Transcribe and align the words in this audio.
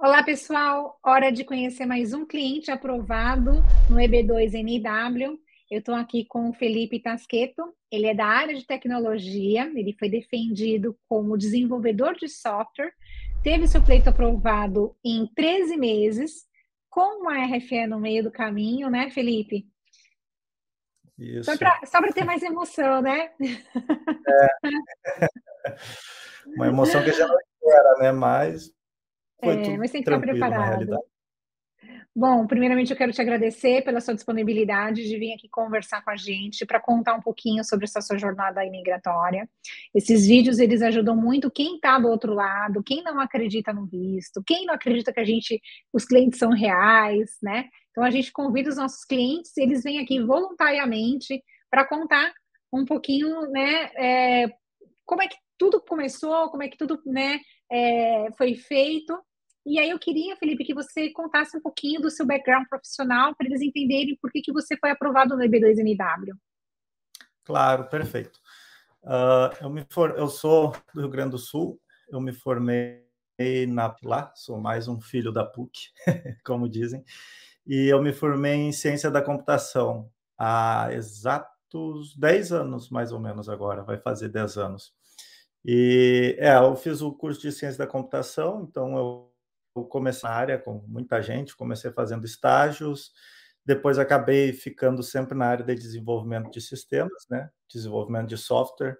Olá, 0.00 0.22
pessoal. 0.22 0.96
Hora 1.02 1.32
de 1.32 1.42
conhecer 1.42 1.84
mais 1.84 2.12
um 2.12 2.24
cliente 2.24 2.70
aprovado 2.70 3.54
no 3.90 3.96
EB2NW. 3.96 5.36
Eu 5.68 5.80
estou 5.80 5.92
aqui 5.96 6.24
com 6.24 6.48
o 6.48 6.52
Felipe 6.52 7.00
Tasqueto. 7.00 7.74
Ele 7.90 8.06
é 8.06 8.14
da 8.14 8.24
área 8.24 8.54
de 8.54 8.64
tecnologia. 8.64 9.64
Ele 9.74 9.92
foi 9.98 10.08
defendido 10.08 10.96
como 11.08 11.36
desenvolvedor 11.36 12.14
de 12.14 12.28
software. 12.28 12.92
Teve 13.42 13.66
seu 13.66 13.82
pleito 13.82 14.08
aprovado 14.08 14.94
em 15.04 15.26
13 15.34 15.76
meses, 15.76 16.46
com 16.88 17.22
uma 17.22 17.44
RFE 17.46 17.88
no 17.88 17.98
meio 17.98 18.22
do 18.22 18.30
caminho, 18.30 18.88
né, 18.88 19.10
Felipe? 19.10 19.66
Isso. 21.18 21.50
Só 21.86 22.00
para 22.00 22.12
ter 22.12 22.24
mais 22.24 22.44
emoção, 22.44 23.02
né? 23.02 23.32
É. 23.42 25.28
Uma 26.54 26.68
emoção 26.68 27.02
que 27.02 27.10
a 27.10 27.12
gente 27.12 27.26
não 27.26 27.36
espera, 27.36 27.98
né? 27.98 28.12
Mas 28.12 28.77
é, 29.42 29.76
mas 29.76 29.90
tem 29.90 30.02
que 30.02 30.10
estar 30.10 30.20
preparado. 30.20 30.98
Bom, 32.14 32.48
primeiramente 32.48 32.90
eu 32.90 32.96
quero 32.96 33.12
te 33.12 33.20
agradecer 33.20 33.84
pela 33.84 34.00
sua 34.00 34.12
disponibilidade 34.12 35.06
de 35.06 35.16
vir 35.16 35.34
aqui 35.34 35.48
conversar 35.48 36.02
com 36.02 36.10
a 36.10 36.16
gente 36.16 36.66
para 36.66 36.80
contar 36.80 37.14
um 37.14 37.20
pouquinho 37.20 37.62
sobre 37.62 37.84
essa 37.84 38.00
sua 38.00 38.18
jornada 38.18 38.64
imigratória. 38.64 39.48
Esses 39.94 40.26
vídeos 40.26 40.58
eles 40.58 40.82
ajudam 40.82 41.14
muito 41.14 41.48
quem 41.48 41.76
está 41.76 41.96
do 41.96 42.08
outro 42.08 42.34
lado, 42.34 42.82
quem 42.82 43.04
não 43.04 43.20
acredita 43.20 43.72
no 43.72 43.86
visto, 43.86 44.42
quem 44.44 44.66
não 44.66 44.74
acredita 44.74 45.12
que 45.12 45.20
a 45.20 45.24
gente, 45.24 45.60
os 45.92 46.04
clientes 46.04 46.40
são 46.40 46.50
reais, 46.50 47.36
né? 47.40 47.68
Então 47.92 48.02
a 48.02 48.10
gente 48.10 48.32
convida 48.32 48.68
os 48.68 48.76
nossos 48.76 49.04
clientes, 49.04 49.56
eles 49.56 49.84
vêm 49.84 50.00
aqui 50.00 50.20
voluntariamente 50.20 51.40
para 51.70 51.86
contar 51.86 52.32
um 52.72 52.84
pouquinho, 52.84 53.42
né, 53.50 53.90
é, 53.96 54.48
como 55.06 55.22
é 55.22 55.28
que 55.28 55.36
tudo 55.56 55.80
começou, 55.80 56.50
como 56.50 56.62
é 56.62 56.68
que 56.68 56.76
tudo, 56.76 57.00
né, 57.06 57.38
é, 57.70 58.28
foi 58.36 58.54
feito 58.54 59.16
e 59.68 59.78
aí 59.78 59.90
eu 59.90 59.98
queria, 59.98 60.36
Felipe, 60.36 60.64
que 60.64 60.74
você 60.74 61.10
contasse 61.10 61.56
um 61.56 61.60
pouquinho 61.60 62.00
do 62.00 62.10
seu 62.10 62.24
background 62.24 62.66
profissional 62.68 63.34
para 63.34 63.46
eles 63.46 63.60
entenderem 63.60 64.16
por 64.20 64.30
que, 64.30 64.40
que 64.40 64.52
você 64.52 64.76
foi 64.78 64.90
aprovado 64.90 65.36
no 65.36 65.42
EB2NW. 65.42 66.34
Claro, 67.44 67.84
perfeito. 67.88 68.40
Uh, 69.02 69.52
eu, 69.60 69.70
me 69.70 69.86
for... 69.90 70.14
eu 70.16 70.28
sou 70.28 70.74
do 70.94 71.00
Rio 71.00 71.10
Grande 71.10 71.32
do 71.32 71.38
Sul, 71.38 71.80
eu 72.08 72.20
me 72.20 72.32
formei 72.32 73.06
na 73.68 73.94
lá, 74.02 74.32
sou 74.34 74.58
mais 74.58 74.88
um 74.88 75.00
filho 75.00 75.30
da 75.30 75.44
PUC, 75.44 75.90
como 76.44 76.68
dizem, 76.68 77.04
e 77.66 77.88
eu 77.88 78.02
me 78.02 78.12
formei 78.12 78.54
em 78.54 78.72
ciência 78.72 79.10
da 79.10 79.22
computação 79.22 80.10
há 80.36 80.88
exatos 80.92 82.16
10 82.16 82.52
anos, 82.52 82.90
mais 82.90 83.12
ou 83.12 83.20
menos 83.20 83.48
agora, 83.48 83.82
vai 83.82 83.98
fazer 83.98 84.28
10 84.28 84.56
anos. 84.56 84.92
E 85.64 86.36
é, 86.38 86.56
eu 86.56 86.74
fiz 86.74 87.02
o 87.02 87.12
curso 87.12 87.40
de 87.40 87.52
ciência 87.52 87.78
da 87.78 87.86
computação, 87.86 88.66
então 88.68 88.96
eu 88.96 89.32
comecei 89.84 90.28
na 90.28 90.34
área 90.34 90.58
com 90.58 90.84
muita 90.86 91.20
gente, 91.22 91.56
comecei 91.56 91.90
fazendo 91.90 92.24
estágios, 92.24 93.12
depois 93.64 93.98
acabei 93.98 94.52
ficando 94.52 95.02
sempre 95.02 95.36
na 95.36 95.46
área 95.46 95.64
de 95.64 95.74
desenvolvimento 95.74 96.50
de 96.50 96.60
sistemas, 96.60 97.26
né? 97.28 97.50
Desenvolvimento 97.70 98.28
de 98.28 98.36
software. 98.38 98.96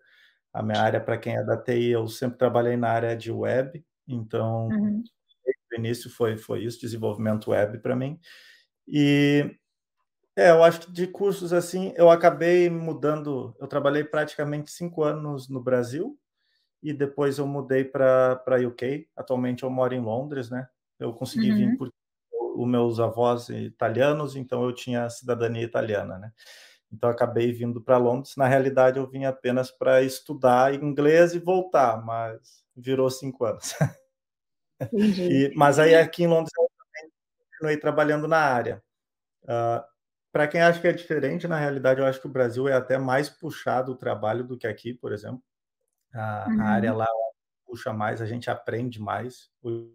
A 0.52 0.62
minha 0.62 0.80
área, 0.80 1.00
para 1.00 1.18
quem 1.18 1.36
é 1.36 1.44
da 1.44 1.56
TI, 1.56 1.90
eu 1.90 2.06
sempre 2.08 2.38
trabalhei 2.38 2.76
na 2.76 2.88
área 2.88 3.16
de 3.16 3.30
web, 3.30 3.84
então 4.06 4.68
uhum. 4.68 5.02
o 5.72 5.76
início 5.76 6.10
foi, 6.10 6.36
foi 6.36 6.64
isso, 6.64 6.80
desenvolvimento 6.80 7.50
web 7.50 7.78
para 7.78 7.96
mim. 7.96 8.18
E 8.86 9.54
é, 10.36 10.50
eu 10.50 10.62
acho 10.62 10.82
que 10.82 10.92
de 10.92 11.06
cursos 11.06 11.52
assim, 11.52 11.92
eu 11.96 12.08
acabei 12.08 12.70
mudando. 12.70 13.56
Eu 13.58 13.66
trabalhei 13.66 14.04
praticamente 14.04 14.70
cinco 14.70 15.02
anos 15.02 15.48
no 15.48 15.60
Brasil, 15.60 16.18
e 16.82 16.92
depois 16.92 17.38
eu 17.38 17.46
mudei 17.46 17.84
para 17.84 18.42
UK. 18.66 19.08
Atualmente 19.16 19.62
eu 19.62 19.70
moro 19.70 19.94
em 19.94 20.00
Londres, 20.00 20.50
né? 20.50 20.68
Eu 20.98 21.12
consegui 21.12 21.50
uhum. 21.50 21.56
vir 21.56 21.78
por 21.78 21.92
os 22.56 22.66
meus 22.66 22.98
avós 22.98 23.48
italianos, 23.50 24.34
então 24.34 24.64
eu 24.64 24.72
tinha 24.72 25.08
cidadania 25.08 25.62
italiana, 25.62 26.18
né? 26.18 26.32
Então 26.92 27.08
acabei 27.08 27.52
vindo 27.52 27.80
para 27.80 27.98
Londres. 27.98 28.34
Na 28.36 28.48
realidade, 28.48 28.98
eu 28.98 29.08
vim 29.08 29.24
apenas 29.24 29.70
para 29.70 30.02
estudar 30.02 30.74
inglês 30.74 31.34
e 31.34 31.38
voltar, 31.38 32.04
mas 32.04 32.64
virou 32.76 33.08
cinco 33.10 33.44
anos. 33.44 33.74
e, 34.92 35.52
mas 35.54 35.78
aí 35.78 35.94
aqui 35.94 36.24
em 36.24 36.28
Londres 36.28 36.50
eu 36.56 36.68
também 36.78 37.12
continuei 37.50 37.76
trabalhando 37.76 38.26
na 38.26 38.38
área. 38.38 38.82
Uh, 39.44 39.84
para 40.32 40.48
quem 40.48 40.60
acha 40.60 40.80
que 40.80 40.88
é 40.88 40.92
diferente, 40.92 41.46
na 41.46 41.58
realidade, 41.58 42.00
eu 42.00 42.06
acho 42.06 42.20
que 42.20 42.26
o 42.26 42.30
Brasil 42.30 42.68
é 42.68 42.72
até 42.72 42.98
mais 42.98 43.28
puxado 43.28 43.92
o 43.92 43.96
trabalho 43.96 44.44
do 44.44 44.58
que 44.58 44.66
aqui, 44.66 44.92
por 44.94 45.12
exemplo. 45.12 45.42
A, 46.14 46.46
uhum. 46.48 46.60
a 46.60 46.64
área 46.64 46.94
lá 46.94 47.06
puxa 47.68 47.92
mais, 47.92 48.22
a 48.22 48.26
gente 48.26 48.50
aprende 48.50 49.00
mais. 49.00 49.50
Eu 49.62 49.92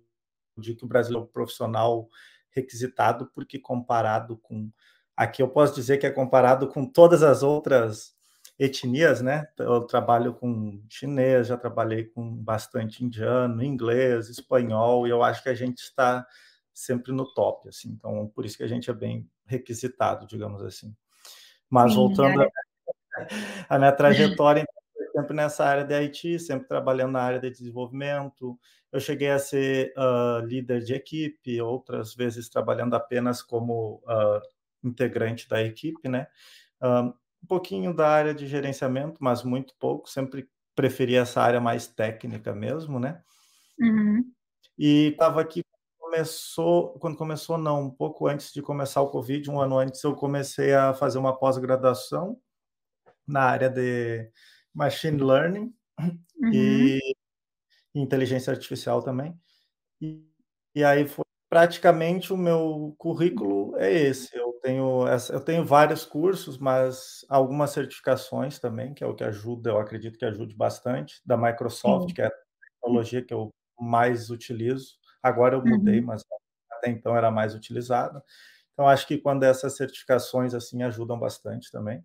digo 0.57 0.79
que 0.79 0.85
o 0.85 0.87
Brasil 0.87 1.17
é 1.17 1.19
um 1.19 1.25
profissional 1.25 2.07
requisitado, 2.51 3.29
porque 3.33 3.59
comparado 3.59 4.37
com. 4.37 4.71
Aqui 5.17 5.41
eu 5.41 5.49
posso 5.49 5.75
dizer 5.75 5.97
que 5.97 6.05
é 6.05 6.11
comparado 6.11 6.67
com 6.67 6.85
todas 6.85 7.23
as 7.23 7.43
outras 7.43 8.15
etnias, 8.57 9.21
né? 9.21 9.47
Eu 9.57 9.81
trabalho 9.81 10.33
com 10.33 10.81
chinês, 10.87 11.47
já 11.47 11.57
trabalhei 11.57 12.05
com 12.05 12.35
bastante 12.35 13.03
indiano, 13.03 13.63
inglês, 13.63 14.29
espanhol, 14.29 15.07
e 15.07 15.09
eu 15.09 15.23
acho 15.23 15.41
que 15.41 15.49
a 15.49 15.55
gente 15.55 15.79
está 15.79 16.25
sempre 16.73 17.11
no 17.11 17.31
top, 17.33 17.69
assim. 17.69 17.89
Então, 17.89 18.27
por 18.33 18.45
isso 18.45 18.57
que 18.57 18.63
a 18.63 18.67
gente 18.67 18.89
é 18.89 18.93
bem 18.93 19.29
requisitado, 19.45 20.25
digamos 20.27 20.61
assim. 20.63 20.95
Mas 21.69 21.91
Sim, 21.91 21.97
voltando 21.97 22.43
é. 22.43 22.49
à 23.69 23.77
minha 23.79 23.91
trajetória, 23.93 24.65
sempre 25.13 25.35
nessa 25.35 25.65
área 25.65 25.83
de 25.83 25.93
IT, 25.93 26.39
sempre 26.39 26.67
trabalhando 26.67 27.11
na 27.13 27.21
área 27.21 27.39
de 27.39 27.49
desenvolvimento. 27.49 28.59
Eu 28.91 28.99
cheguei 28.99 29.29
a 29.29 29.39
ser 29.39 29.93
uh, 29.97 30.45
líder 30.45 30.83
de 30.83 30.93
equipe, 30.93 31.61
outras 31.61 32.13
vezes 32.13 32.49
trabalhando 32.49 32.95
apenas 32.95 33.41
como 33.41 34.01
uh, 34.05 34.41
integrante 34.83 35.47
da 35.47 35.61
equipe, 35.61 36.09
né? 36.09 36.27
Uh, 36.81 37.13
um 37.43 37.47
pouquinho 37.47 37.93
da 37.93 38.07
área 38.07 38.33
de 38.33 38.47
gerenciamento, 38.47 39.17
mas 39.19 39.43
muito 39.43 39.73
pouco. 39.79 40.09
Sempre 40.09 40.49
preferi 40.75 41.15
essa 41.15 41.41
área 41.41 41.61
mais 41.61 41.87
técnica 41.87 42.53
mesmo, 42.53 42.99
né? 42.99 43.21
Uhum. 43.79 44.23
E 44.77 45.09
estava 45.09 45.41
aqui 45.41 45.63
começou, 46.13 46.89
quando 46.99 47.17
começou 47.17 47.57
não, 47.57 47.81
um 47.81 47.89
pouco 47.89 48.27
antes 48.27 48.53
de 48.53 48.61
começar 48.61 49.01
o 49.01 49.09
Covid, 49.09 49.49
um 49.49 49.59
ano 49.59 49.79
antes, 49.79 50.03
eu 50.03 50.15
comecei 50.15 50.71
a 50.71 50.93
fazer 50.93 51.17
uma 51.17 51.35
pós-graduação 51.35 52.39
na 53.27 53.41
área 53.41 53.67
de 53.67 54.29
machine 54.73 55.21
learning 55.21 55.73
uhum. 55.99 56.51
e 56.53 56.99
inteligência 57.93 58.51
artificial 58.51 59.01
também. 59.01 59.37
E, 60.01 60.23
e 60.75 60.83
aí 60.83 61.07
foi 61.07 61.23
praticamente 61.49 62.33
o 62.33 62.37
meu 62.37 62.95
currículo 62.97 63.77
é 63.77 63.91
esse. 63.91 64.35
Eu 64.35 64.53
tenho 64.63 65.05
eu 65.29 65.39
tenho 65.39 65.63
vários 65.63 66.03
cursos, 66.03 66.57
mas 66.57 67.23
algumas 67.29 67.69
certificações 67.69 68.57
também, 68.57 68.93
que 68.93 69.03
é 69.03 69.07
o 69.07 69.13
que 69.13 69.23
ajuda, 69.23 69.69
eu 69.69 69.77
acredito 69.77 70.17
que 70.17 70.25
ajude 70.25 70.55
bastante, 70.55 71.21
da 71.23 71.37
Microsoft, 71.37 72.09
Sim. 72.09 72.15
que 72.15 72.21
é 72.23 72.25
a 72.25 72.31
tecnologia 72.81 73.23
que 73.23 73.33
eu 73.33 73.49
mais 73.79 74.31
utilizo. 74.31 74.95
Agora 75.21 75.55
eu 75.55 75.63
mudei, 75.63 75.99
uhum. 75.99 76.07
mas 76.07 76.23
até 76.71 76.89
então 76.89 77.15
era 77.15 77.29
mais 77.29 77.53
utilizada. 77.53 78.23
Então 78.73 78.87
acho 78.87 79.07
que 79.07 79.19
quando 79.19 79.43
essas 79.43 79.77
certificações 79.77 80.55
assim 80.55 80.81
ajudam 80.81 81.19
bastante 81.19 81.71
também. 81.71 82.03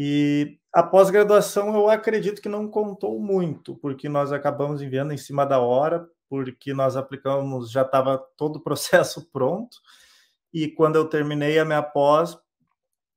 E 0.00 0.60
a 0.72 0.80
pós-graduação 0.80 1.74
eu 1.74 1.90
acredito 1.90 2.40
que 2.40 2.48
não 2.48 2.68
contou 2.68 3.18
muito, 3.18 3.74
porque 3.74 4.08
nós 4.08 4.30
acabamos 4.30 4.80
enviando 4.80 5.12
em 5.12 5.16
cima 5.16 5.44
da 5.44 5.58
hora, 5.58 6.08
porque 6.28 6.72
nós 6.72 6.96
aplicamos, 6.96 7.68
já 7.68 7.82
estava 7.82 8.16
todo 8.36 8.56
o 8.56 8.60
processo 8.62 9.28
pronto. 9.32 9.76
E 10.54 10.68
quando 10.68 10.94
eu 10.94 11.08
terminei 11.08 11.58
a 11.58 11.64
minha 11.64 11.82
pós, 11.82 12.38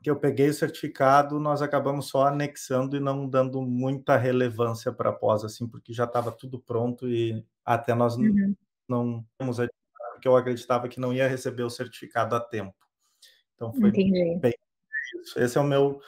que 0.02 0.09
eu 0.09 0.16
peguei 0.16 0.50
o 0.50 0.53
certificado, 0.56 1.40
nós 1.40 1.62
acabamos 1.62 2.08
só 2.09 2.25
anexando 2.25 2.98
e 2.98 3.00
não 3.00 3.30
dando 3.30 3.62
muita 3.62 4.18
relevância 4.18 4.92
para 4.92 5.12
a 5.12 5.13
pós, 5.13 5.46
assim, 5.46 5.68
porque 5.68 5.94
já 5.94 6.06
estava 6.06 6.31
tudo 6.31 6.59
pronto 6.59 7.08
e 7.08 7.45
até 7.63 7.94
nós 7.94 8.16
uhum. 8.16 8.56
não 8.89 9.24
temos 9.38 9.60
porque 10.13 10.28
eu 10.28 10.36
acreditava 10.36 10.88
que 10.88 11.00
não 11.00 11.13
ia 11.13 11.28
receber 11.28 11.62
o 11.62 11.69
certificado 11.69 12.36
a 12.36 12.39
tempo. 12.39 12.75
Então 13.54 13.72
foi 13.72 13.89
Entendi. 13.89 14.39
bem 14.39 14.54
isso. 15.22 15.39
Esse 15.39 15.60
é 15.60 15.62
o 15.62 15.63
meu 15.63 16.01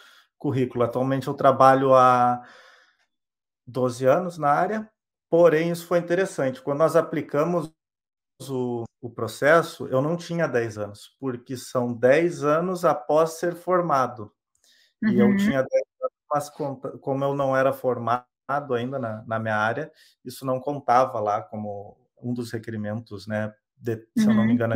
currículo. 0.44 0.84
Atualmente 0.84 1.28
eu 1.28 1.34
trabalho 1.34 1.95
há 1.95 2.45
12 3.66 4.06
anos 4.06 4.38
na 4.38 4.50
área, 4.50 4.92
porém 5.30 5.72
isso 5.72 5.88
foi 5.88 6.00
interessante. 6.00 6.62
Quando 6.62 6.80
nós 6.80 6.98
aplicamos 6.98 7.72
o, 8.50 8.84
o 9.01 9.10
processo, 9.10 9.88
eu 9.88 10.01
não 10.01 10.18
tinha 10.18 10.45
10 10.45 10.78
anos, 10.78 11.16
porque 11.18 11.56
são 11.56 11.94
10 11.94 12.44
anos 12.44 12.84
após 12.84 13.40
ser 13.40 13.56
formado. 13.56 14.34
Uhum. 15.01 15.10
E 15.10 15.19
eu 15.19 15.28
uhum. 15.28 15.38
tinha 15.38 15.62
10 15.62 15.68
anos, 16.01 16.18
mas 16.30 16.50
como 17.00 17.24
eu 17.24 17.34
não 17.34 17.56
era 17.56 17.72
formado 17.72 18.25
ainda 18.75 19.00
na, 19.00 19.24
na 19.25 19.39
minha 19.39 19.56
área, 19.56 19.89
isso 20.25 20.46
não 20.46 20.60
contava 20.60 21.22
lá 21.22 21.42
como 21.42 21.98
um 22.22 22.34
dos 22.34 22.51
requerimentos, 22.51 23.25
né? 23.28 23.54
De, 23.78 23.96
se 24.18 24.25
uhum. 24.25 24.31
eu 24.31 24.36
não 24.36 24.44
me 24.44 24.50
uhum. 24.50 24.56
engano, 24.56 24.75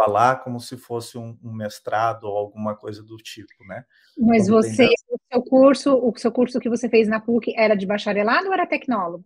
igualar 0.00 0.42
como 0.42 0.58
se 0.58 0.76
fosse 0.76 1.18
um, 1.18 1.38
um, 1.42 1.52
mestrado 1.52 2.24
ou 2.24 2.36
alguma 2.36 2.74
coisa 2.74 3.02
do 3.02 3.16
tipo, 3.16 3.64
né? 3.66 3.84
Mas 4.18 4.48
você, 4.48 4.86
o 4.86 4.90
seu 5.32 5.42
curso, 5.42 5.96
o 5.96 6.12
seu 6.18 6.32
curso 6.32 6.60
que 6.60 6.68
você 6.68 6.88
fez 6.88 7.08
na 7.08 7.20
PUC 7.20 7.54
era 7.56 7.74
de 7.74 7.86
bacharelado 7.86 8.46
ou 8.48 8.52
era 8.52 8.66
tecnólogo? 8.66 9.24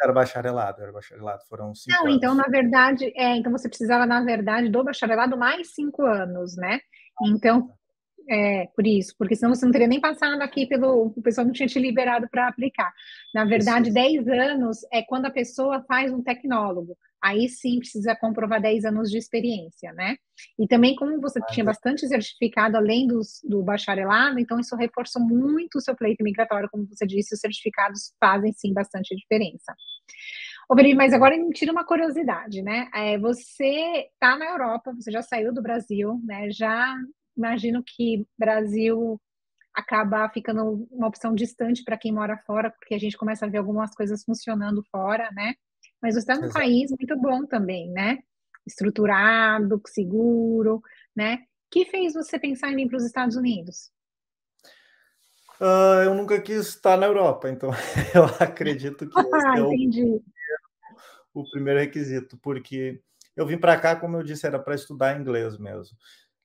era 0.00 0.12
bacharelado, 0.12 0.82
era 0.82 0.92
bacharelado, 0.92 1.42
foram 1.48 1.74
cinco 1.74 1.96
Não, 1.96 2.04
anos. 2.04 2.16
então, 2.16 2.34
na 2.34 2.44
verdade, 2.44 3.12
é, 3.16 3.34
então 3.36 3.50
você 3.50 3.68
precisava, 3.68 4.04
na 4.04 4.22
verdade, 4.22 4.68
do 4.68 4.84
bacharelado 4.84 5.38
mais 5.38 5.74
cinco 5.74 6.02
anos, 6.04 6.54
né? 6.56 6.80
Então, 7.22 7.70
é, 8.28 8.66
por 8.74 8.86
isso, 8.86 9.14
porque 9.18 9.34
senão 9.34 9.54
você 9.54 9.64
não 9.64 9.72
teria 9.72 9.86
nem 9.86 10.00
passado 10.00 10.42
aqui 10.42 10.66
pelo. 10.66 11.06
O 11.06 11.22
pessoal 11.22 11.46
não 11.46 11.52
tinha 11.52 11.68
te 11.68 11.78
liberado 11.78 12.28
para 12.30 12.48
aplicar. 12.48 12.92
Na 13.32 13.44
verdade, 13.44 13.86
isso. 13.86 13.94
10 13.94 14.28
anos 14.28 14.78
é 14.92 15.02
quando 15.02 15.26
a 15.26 15.30
pessoa 15.30 15.82
faz 15.86 16.12
um 16.12 16.22
tecnólogo. 16.22 16.96
Aí 17.26 17.48
sim 17.48 17.80
precisa 17.80 18.14
comprovar 18.14 18.62
10 18.62 18.84
anos 18.84 19.10
de 19.10 19.18
experiência, 19.18 19.92
né? 19.92 20.16
E 20.56 20.68
também, 20.68 20.94
como 20.94 21.20
você 21.20 21.40
tinha 21.50 21.64
bastante 21.64 22.06
certificado 22.06 22.76
além 22.76 23.08
dos, 23.08 23.40
do 23.42 23.64
bacharelado, 23.64 24.38
então 24.38 24.60
isso 24.60 24.76
reforçou 24.76 25.20
muito 25.20 25.76
o 25.76 25.80
seu 25.80 25.96
pleito 25.96 26.22
migratório, 26.22 26.68
como 26.70 26.86
você 26.86 27.04
disse, 27.04 27.34
os 27.34 27.40
certificados 27.40 28.14
fazem 28.20 28.52
sim 28.52 28.72
bastante 28.72 29.16
diferença. 29.16 29.74
Ô, 30.70 30.76
mas 30.94 31.12
agora 31.12 31.36
me 31.36 31.50
tira 31.50 31.72
uma 31.72 31.84
curiosidade, 31.84 32.62
né? 32.62 32.88
É, 32.94 33.18
você 33.18 34.08
está 34.12 34.38
na 34.38 34.46
Europa, 34.46 34.92
você 34.94 35.10
já 35.10 35.22
saiu 35.22 35.52
do 35.52 35.60
Brasil, 35.60 36.20
né? 36.22 36.48
Já 36.52 36.94
imagino 37.36 37.82
que 37.84 38.24
Brasil 38.38 39.20
acaba 39.74 40.28
ficando 40.28 40.86
uma 40.92 41.08
opção 41.08 41.34
distante 41.34 41.82
para 41.82 41.98
quem 41.98 42.12
mora 42.12 42.38
fora, 42.46 42.70
porque 42.70 42.94
a 42.94 42.98
gente 42.98 43.16
começa 43.16 43.46
a 43.46 43.48
ver 43.48 43.58
algumas 43.58 43.92
coisas 43.96 44.22
funcionando 44.22 44.80
fora, 44.92 45.28
né? 45.32 45.54
Mas 46.06 46.14
você 46.14 46.20
está 46.20 46.36
num 46.36 46.44
Exato. 46.44 46.54
país 46.54 46.90
muito 46.90 47.16
bom 47.20 47.44
também, 47.46 47.90
né? 47.90 48.20
Estruturado, 48.64 49.82
seguro, 49.86 50.80
né? 51.14 51.42
que 51.70 51.84
fez 51.84 52.14
você 52.14 52.38
pensar 52.38 52.70
em 52.70 52.76
vir 52.76 52.88
para 52.88 52.96
os 52.96 53.04
Estados 53.04 53.36
Unidos? 53.36 53.90
Uh, 55.60 56.04
eu 56.04 56.14
nunca 56.14 56.40
quis 56.40 56.68
estar 56.68 56.96
na 56.96 57.06
Europa, 57.06 57.50
então 57.50 57.70
eu 58.14 58.24
acredito 58.40 59.08
que 59.08 59.14
ah, 59.18 59.58
é 59.58 59.62
o, 59.62 60.22
o 61.34 61.50
primeiro 61.50 61.80
requisito, 61.80 62.38
porque 62.38 63.02
eu 63.34 63.46
vim 63.46 63.58
para 63.58 63.78
cá, 63.78 63.96
como 63.96 64.16
eu 64.16 64.22
disse, 64.22 64.46
era 64.46 64.58
para 64.58 64.74
estudar 64.74 65.18
inglês 65.18 65.58
mesmo. 65.58 65.96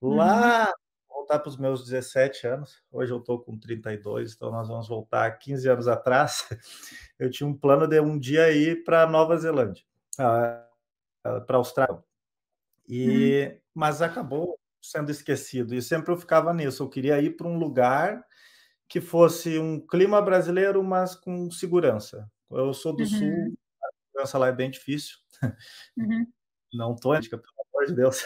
Lá, 0.02 0.66
uhum. 0.66 0.74
Voltar 1.22 1.40
para 1.40 1.50
os 1.50 1.58
meus 1.58 1.84
17 1.86 2.48
anos, 2.48 2.84
hoje 2.92 3.14
eu 3.14 3.20
estou 3.20 3.40
com 3.40 3.58
32, 3.58 4.34
então 4.34 4.52
nós 4.52 4.68
vamos 4.68 4.88
voltar 4.88 5.32
15 5.38 5.70
anos 5.70 5.88
atrás. 5.88 6.48
Eu 7.20 7.30
tinha 7.30 7.48
um 7.48 7.56
plano 7.56 7.88
de 7.88 8.00
um 8.02 8.18
dia 8.18 8.52
ir 8.52 8.84
para 8.84 9.06
Nova 9.06 9.38
Zelândia, 9.38 9.84
para 10.16 10.68
a 11.24 11.56
Austrália. 11.56 12.04
E, 12.90 13.46
uhum. 13.46 13.60
Mas 13.76 14.02
acabou 14.02 14.60
sendo 14.82 15.12
esquecido, 15.12 15.76
e 15.76 15.82
sempre 15.84 16.12
eu 16.12 16.18
ficava 16.18 16.52
nisso. 16.52 16.82
Eu 16.82 16.90
queria 16.90 17.22
ir 17.22 17.38
para 17.38 17.48
um 17.48 17.60
lugar 17.60 18.26
que 18.90 19.00
fosse 19.00 19.60
um 19.60 19.80
clima 19.80 20.20
brasileiro, 20.20 20.84
mas 20.84 21.16
com 21.16 21.52
segurança. 21.52 22.28
Eu 22.50 22.74
sou 22.74 22.96
do 22.96 23.04
uhum. 23.04 23.08
sul, 23.08 23.58
a 23.84 23.90
segurança 24.08 24.38
lá 24.40 24.48
é 24.48 24.52
bem 24.52 24.72
difícil. 24.72 25.18
Uhum. 25.96 26.26
Não 26.74 26.96
tô, 26.96 27.14
amor 27.82 27.86
de 27.88 27.94
Deus. 27.94 28.26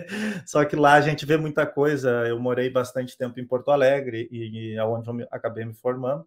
Só 0.46 0.64
que 0.64 0.76
lá 0.76 0.94
a 0.94 1.00
gente 1.00 1.24
vê 1.24 1.36
muita 1.36 1.66
coisa. 1.66 2.26
Eu 2.26 2.38
morei 2.38 2.68
bastante 2.70 3.16
tempo 3.16 3.38
em 3.38 3.46
Porto 3.46 3.70
Alegre 3.70 4.28
e, 4.30 4.76
aonde 4.78 5.08
eu 5.08 5.14
me, 5.14 5.26
acabei 5.30 5.64
me 5.64 5.74
formando 5.74 6.26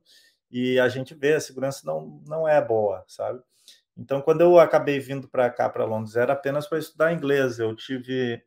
e 0.51 0.79
a 0.79 0.89
gente 0.89 1.13
vê 1.13 1.35
a 1.35 1.39
segurança 1.39 1.81
não 1.85 2.21
não 2.27 2.47
é 2.47 2.63
boa, 2.63 3.03
sabe? 3.07 3.39
Então, 3.97 4.21
quando 4.21 4.41
eu 4.41 4.59
acabei 4.59 4.99
vindo 4.99 5.27
para 5.27 5.49
cá 5.49 5.69
para 5.69 5.85
Londres, 5.85 6.15
era 6.15 6.33
apenas 6.33 6.67
para 6.67 6.79
estudar 6.79 7.13
inglês. 7.13 7.59
Eu 7.59 7.75
tive 7.75 8.41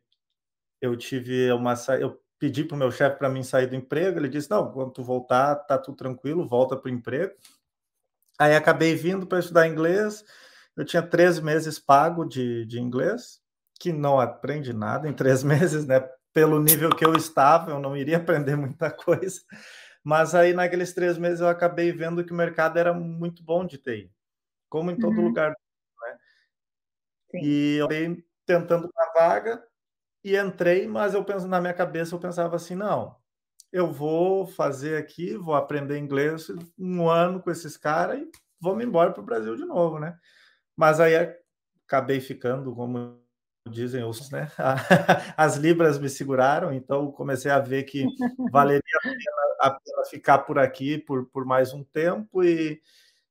eu 0.81 0.97
tive 0.97 1.51
uma 1.53 1.75
eu 1.99 2.19
pedi 2.39 2.63
para 2.63 2.75
o 2.75 2.79
meu 2.79 2.91
chefe 2.91 3.17
para 3.17 3.29
mim 3.29 3.43
sair 3.43 3.67
do 3.67 3.75
emprego. 3.75 4.19
Ele 4.19 4.29
disse: 4.29 4.49
"Não, 4.51 4.71
quando 4.71 4.91
tu 4.93 5.03
voltar, 5.03 5.55
tá 5.55 5.77
tudo 5.77 5.97
tranquilo, 5.97 6.47
volta 6.47 6.75
para 6.77 6.89
o 6.89 6.93
emprego". 6.93 7.33
Aí 8.39 8.55
acabei 8.55 8.95
vindo 8.95 9.27
para 9.27 9.39
estudar 9.39 9.67
inglês 9.67 10.23
eu 10.75 10.83
tinha 10.83 11.03
três 11.03 11.39
meses 11.39 11.77
pago 11.77 12.25
de, 12.25 12.65
de 12.65 12.79
inglês, 12.79 13.39
que 13.79 13.91
não 13.91 14.19
aprende 14.19 14.73
nada 14.73 15.07
em 15.07 15.13
três 15.13 15.43
meses, 15.43 15.85
né? 15.85 15.99
Pelo 16.33 16.59
nível 16.59 16.89
que 16.95 17.05
eu 17.05 17.15
estava, 17.15 17.71
eu 17.71 17.79
não 17.79 17.95
iria 17.95 18.17
aprender 18.17 18.55
muita 18.55 18.89
coisa. 18.91 19.41
Mas 20.03 20.35
aí, 20.35 20.53
naqueles 20.53 20.93
três 20.93 21.17
meses, 21.17 21.39
eu 21.39 21.47
acabei 21.47 21.91
vendo 21.91 22.25
que 22.25 22.33
o 22.33 22.35
mercado 22.35 22.77
era 22.77 22.93
muito 22.93 23.43
bom 23.43 23.65
de 23.65 23.77
TI, 23.77 24.11
como 24.69 24.91
em 24.91 24.97
todo 24.97 25.17
uhum. 25.17 25.25
lugar. 25.25 25.49
Né? 25.49 26.17
E 27.41 27.75
eu 27.77 27.85
acabei 27.85 28.23
tentando 28.45 28.89
uma 28.93 29.13
vaga 29.13 29.63
e 30.23 30.37
entrei, 30.37 30.87
mas 30.87 31.13
eu 31.13 31.23
penso 31.23 31.47
na 31.47 31.61
minha 31.61 31.73
cabeça, 31.73 32.15
eu 32.15 32.19
pensava 32.19 32.55
assim, 32.55 32.75
não, 32.75 33.15
eu 33.71 33.91
vou 33.91 34.45
fazer 34.45 34.97
aqui, 34.97 35.35
vou 35.35 35.55
aprender 35.55 35.97
inglês 35.97 36.47
um 36.77 37.09
ano 37.09 37.41
com 37.41 37.49
esses 37.49 37.75
caras 37.77 38.19
e 38.19 38.29
vou 38.59 38.75
me 38.75 38.85
embora 38.85 39.11
para 39.11 39.21
o 39.21 39.25
Brasil 39.25 39.55
de 39.55 39.65
novo, 39.65 39.99
né? 39.99 40.17
Mas 40.75 40.99
aí 40.99 41.15
acabei 41.85 42.21
ficando, 42.21 42.73
como 42.75 43.22
dizem 43.69 44.03
os, 44.03 44.29
né? 44.29 44.51
As 45.37 45.55
libras 45.55 45.99
me 45.99 46.09
seguraram, 46.09 46.73
então 46.73 47.11
comecei 47.11 47.51
a 47.51 47.59
ver 47.59 47.83
que 47.83 48.05
valeria 48.51 48.81
a 49.59 49.71
pena, 49.71 50.05
ficar 50.09 50.39
por 50.39 50.59
aqui 50.59 50.97
por, 50.97 51.25
por 51.27 51.45
mais 51.45 51.73
um 51.73 51.83
tempo 51.83 52.43
e 52.43 52.81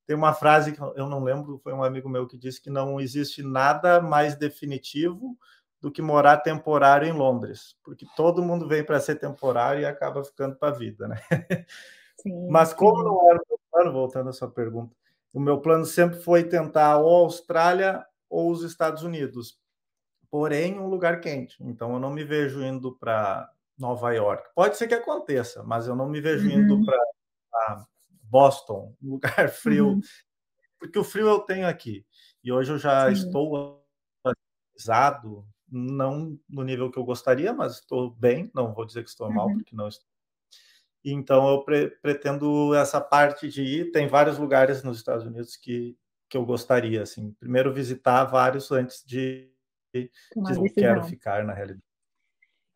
tem 0.06 0.16
uma 0.16 0.34
frase 0.34 0.72
que 0.72 0.80
eu 0.80 1.08
não 1.08 1.22
lembro, 1.22 1.60
foi 1.62 1.72
um 1.72 1.84
amigo 1.84 2.08
meu 2.08 2.26
que 2.26 2.36
disse 2.36 2.60
que 2.60 2.70
não 2.70 3.00
existe 3.00 3.42
nada 3.42 4.00
mais 4.00 4.34
definitivo 4.34 5.38
do 5.80 5.90
que 5.90 6.00
morar 6.00 6.38
temporário 6.38 7.06
em 7.08 7.12
Londres, 7.12 7.76
porque 7.84 8.06
todo 8.16 8.42
mundo 8.42 8.68
vem 8.68 8.84
para 8.84 9.00
ser 9.00 9.16
temporário 9.16 9.82
e 9.82 9.86
acaba 9.86 10.24
ficando 10.24 10.56
para 10.56 10.68
a 10.68 10.78
vida, 10.78 11.08
né? 11.08 11.16
Sim, 12.16 12.48
Mas 12.48 12.72
como 12.72 12.98
sim. 12.98 13.04
não 13.04 13.30
era 13.30 13.38
o 13.38 13.46
meu 13.48 13.58
plano, 13.70 13.92
voltando 13.92 14.30
à 14.30 14.32
sua 14.32 14.50
pergunta, 14.50 14.94
o 15.32 15.40
meu 15.40 15.60
plano 15.60 15.84
sempre 15.84 16.20
foi 16.20 16.44
tentar 16.44 16.98
ou 16.98 17.16
a 17.16 17.24
Austrália 17.24 18.06
ou 18.30 18.50
os 18.50 18.62
Estados 18.62 19.02
Unidos, 19.02 19.58
porém 20.32 20.80
um 20.80 20.88
lugar 20.88 21.20
quente. 21.20 21.62
Então 21.62 21.92
eu 21.92 22.00
não 22.00 22.10
me 22.10 22.24
vejo 22.24 22.64
indo 22.64 22.96
para 22.96 23.52
Nova 23.78 24.14
York. 24.14 24.48
Pode 24.54 24.78
ser 24.78 24.88
que 24.88 24.94
aconteça, 24.94 25.62
mas 25.62 25.86
eu 25.86 25.94
não 25.94 26.08
me 26.08 26.22
vejo 26.22 26.48
uhum. 26.48 26.58
indo 26.58 26.84
para 26.86 27.86
Boston, 28.22 28.96
um 29.02 29.10
lugar 29.10 29.50
frio, 29.52 29.88
uhum. 29.88 30.00
porque 30.78 30.98
o 30.98 31.04
frio 31.04 31.28
eu 31.28 31.40
tenho 31.40 31.68
aqui. 31.68 32.06
E 32.42 32.50
hoje 32.50 32.72
eu 32.72 32.78
já 32.78 33.14
Sim. 33.14 33.26
estou 33.26 33.84
atualizado, 34.24 35.46
não 35.70 36.38
no 36.48 36.62
nível 36.62 36.90
que 36.90 36.98
eu 36.98 37.04
gostaria, 37.04 37.52
mas 37.52 37.74
estou 37.74 38.10
bem. 38.10 38.50
Não 38.54 38.72
vou 38.72 38.86
dizer 38.86 39.02
que 39.02 39.10
estou 39.10 39.26
uhum. 39.26 39.34
mal, 39.34 39.52
porque 39.52 39.76
não 39.76 39.86
estou 39.86 40.10
então, 41.04 41.48
eu 41.50 41.64
pre 41.64 41.90
pretendo 42.00 42.74
essa 42.76 43.00
parte 43.00 43.48
de 43.48 43.62
ir. 43.62 43.90
Tem 43.90 44.06
vários 44.06 44.38
lugares 44.38 44.84
nos 44.84 44.98
Estados 44.98 45.26
Unidos 45.26 45.56
que, 45.56 45.96
que 46.30 46.36
eu 46.36 46.46
gostaria, 46.46 47.02
assim. 47.02 47.32
Primeiro, 47.40 47.74
visitar 47.74 48.24
vários 48.24 48.70
antes 48.70 49.04
de, 49.04 49.51
de 49.92 50.10
eu 50.56 50.74
quero 50.74 51.04
ficar, 51.04 51.44
na 51.44 51.52
realidade. 51.52 51.82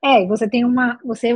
É, 0.04 0.26
você 0.26 0.48
tem 0.48 0.64
uma. 0.64 0.98
Você 1.04 1.34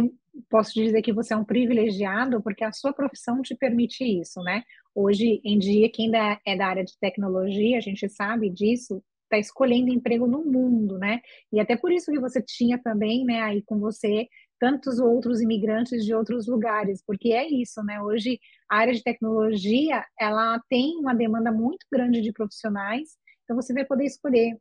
posso 0.48 0.72
dizer 0.74 1.02
que 1.02 1.12
você 1.12 1.34
é 1.34 1.36
um 1.36 1.44
privilegiado 1.44 2.40
porque 2.42 2.62
a 2.62 2.72
sua 2.72 2.92
profissão 2.92 3.42
te 3.42 3.54
permite 3.54 4.04
isso, 4.04 4.40
né? 4.42 4.62
Hoje 4.94 5.40
em 5.44 5.58
dia, 5.58 5.90
quem 5.92 6.10
é 6.46 6.56
da 6.56 6.66
área 6.66 6.84
de 6.84 6.96
tecnologia, 7.00 7.78
a 7.78 7.80
gente 7.80 8.08
sabe 8.08 8.48
disso, 8.48 9.02
está 9.24 9.38
escolhendo 9.38 9.92
emprego 9.92 10.26
no 10.26 10.44
mundo, 10.44 10.98
né? 10.98 11.20
E 11.52 11.60
até 11.60 11.76
por 11.76 11.92
isso 11.92 12.10
que 12.10 12.18
você 12.18 12.42
tinha 12.42 12.78
também, 12.78 13.24
né, 13.24 13.40
aí 13.40 13.62
com 13.62 13.78
você 13.78 14.28
tantos 14.58 14.98
outros 14.98 15.40
imigrantes 15.40 16.04
de 16.04 16.14
outros 16.14 16.46
lugares, 16.46 17.02
porque 17.06 17.32
é 17.32 17.48
isso, 17.48 17.82
né? 17.82 18.02
Hoje 18.02 18.38
a 18.68 18.78
área 18.78 18.92
de 18.92 19.02
tecnologia 19.02 20.04
ela 20.18 20.60
tem 20.68 20.98
uma 20.98 21.14
demanda 21.14 21.50
muito 21.50 21.86
grande 21.90 22.20
de 22.20 22.32
profissionais, 22.32 23.16
então 23.44 23.56
você 23.56 23.72
vai 23.72 23.84
poder 23.84 24.04
escolher. 24.04 24.56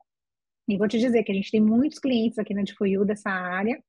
E 0.69 0.77
vou 0.77 0.87
te 0.87 0.99
dizer 0.99 1.23
que 1.23 1.31
a 1.31 1.35
gente 1.35 1.49
tem 1.49 1.59
muitos 1.59 1.97
clientes 1.97 2.37
aqui 2.37 2.53
na 2.53 2.61
Difoyu 2.61 3.03
dessa 3.03 3.31
área, 3.31 3.81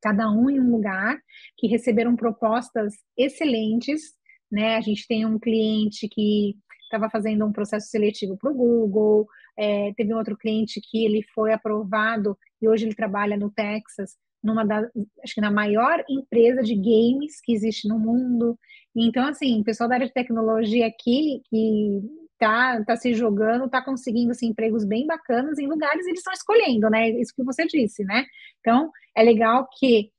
cada 0.00 0.30
um 0.30 0.48
em 0.48 0.60
um 0.60 0.70
lugar, 0.70 1.18
que 1.58 1.66
receberam 1.66 2.14
propostas 2.14 2.94
excelentes, 3.18 4.14
né? 4.50 4.76
A 4.76 4.80
gente 4.80 5.04
tem 5.08 5.26
um 5.26 5.36
cliente 5.36 6.08
que 6.08 6.54
estava 6.84 7.10
fazendo 7.10 7.44
um 7.44 7.52
processo 7.52 7.88
seletivo 7.88 8.38
para 8.38 8.52
o 8.52 8.54
Google, 8.54 9.26
é, 9.58 9.92
teve 9.96 10.14
um 10.14 10.18
outro 10.18 10.36
cliente 10.36 10.80
que 10.80 11.04
ele 11.04 11.24
foi 11.34 11.52
aprovado 11.52 12.38
e 12.62 12.68
hoje 12.68 12.86
ele 12.86 12.94
trabalha 12.94 13.36
no 13.36 13.50
Texas 13.50 14.12
numa 14.40 14.64
da, 14.64 14.88
acho 15.24 15.34
que 15.34 15.40
na 15.40 15.50
maior 15.50 16.04
empresa 16.08 16.62
de 16.62 16.76
games 16.76 17.40
que 17.42 17.52
existe 17.52 17.88
no 17.88 17.98
mundo. 17.98 18.56
Então, 18.94 19.26
assim, 19.26 19.60
o 19.60 19.64
pessoal 19.64 19.88
da 19.88 19.96
área 19.96 20.06
de 20.06 20.12
tecnologia 20.12 20.86
aqui, 20.86 21.42
que 21.50 22.00
tá, 22.38 22.82
tá 22.84 22.96
se 22.96 23.14
jogando, 23.14 23.68
tá 23.68 23.82
conseguindo 23.82 24.32
assim, 24.32 24.48
empregos 24.48 24.84
bem 24.84 25.06
bacanas 25.06 25.58
em 25.58 25.66
lugares, 25.66 26.06
eles 26.06 26.18
estão 26.20 26.32
escolhendo, 26.32 26.88
né? 26.90 27.10
Isso 27.10 27.34
que 27.34 27.44
você 27.44 27.66
disse, 27.66 28.04
né? 28.04 28.24
Então, 28.60 28.90
é 29.16 29.22
legal 29.22 29.68
que, 29.78 30.10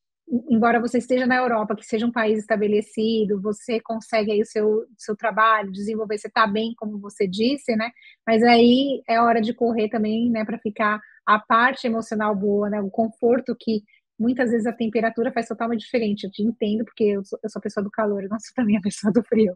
embora 0.49 0.79
você 0.79 0.97
esteja 0.97 1.25
na 1.25 1.37
Europa, 1.37 1.75
que 1.75 1.85
seja 1.85 2.05
um 2.05 2.11
país 2.11 2.39
estabelecido, 2.39 3.41
você 3.41 3.79
consegue 3.79 4.31
aí 4.31 4.41
o 4.41 4.45
seu, 4.45 4.85
seu 4.97 5.15
trabalho, 5.15 5.71
desenvolver, 5.71 6.17
você 6.17 6.29
tá 6.29 6.45
bem, 6.47 6.73
como 6.77 6.99
você 6.99 7.27
disse, 7.27 7.75
né? 7.75 7.89
Mas 8.25 8.43
aí 8.43 9.01
é 9.07 9.21
hora 9.21 9.41
de 9.41 9.53
correr 9.53 9.89
também, 9.89 10.29
né, 10.29 10.43
para 10.45 10.57
ficar 10.59 10.99
a 11.25 11.39
parte 11.39 11.85
emocional 11.87 12.35
boa, 12.35 12.69
né? 12.69 12.81
O 12.81 12.89
conforto 12.89 13.55
que 13.59 13.83
muitas 14.19 14.51
vezes 14.51 14.65
a 14.65 14.73
temperatura 14.73 15.31
faz 15.31 15.47
totalmente 15.47 15.81
diferente. 15.81 16.23
Eu 16.23 16.31
te 16.31 16.43
entendo, 16.43 16.83
porque 16.85 17.03
eu 17.03 17.23
sou, 17.23 17.39
eu 17.43 17.49
sou 17.49 17.61
pessoa 17.61 17.83
do 17.83 17.91
calor, 17.91 18.23
eu 18.23 18.29
não 18.29 18.39
sou 18.39 18.53
também 18.55 18.77
a 18.77 18.81
pessoa 18.81 19.11
do 19.11 19.23
frio. 19.23 19.55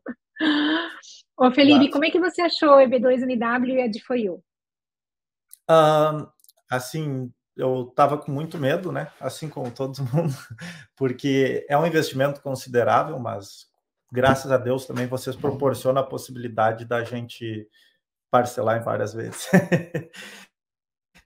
Ô, 1.38 1.52
Felipe, 1.52 1.80
claro. 1.80 1.92
como 1.92 2.06
é 2.06 2.12
que 2.12 2.20
você 2.20 2.42
achou 2.42 2.70
o 2.70 2.80
EB2NW 2.80 3.68
e 3.70 3.82
a 3.82 3.88
de? 3.88 4.44
Um, 5.70 6.28
assim, 6.70 7.32
eu 7.56 7.88
estava 7.90 8.18
com 8.18 8.32
muito 8.32 8.58
medo, 8.58 8.92
né? 8.92 9.12
Assim 9.20 9.50
como 9.50 9.72
todo 9.72 10.04
mundo, 10.14 10.34
porque 10.96 11.66
é 11.70 11.78
um 11.78 11.86
investimento 11.86 12.42
considerável, 12.42 13.18
mas 13.20 13.68
graças 14.12 14.52
a 14.52 14.58
Deus 14.58 14.86
também 14.86 15.08
vocês 15.08 15.36
proporcionam 15.36 16.02
a 16.02 16.08
possibilidade 16.08 16.86
da 16.86 17.04
gente 17.04 17.68
parcelar 18.30 18.80
em 18.80 18.84
várias 18.84 19.14
vezes. 19.14 19.50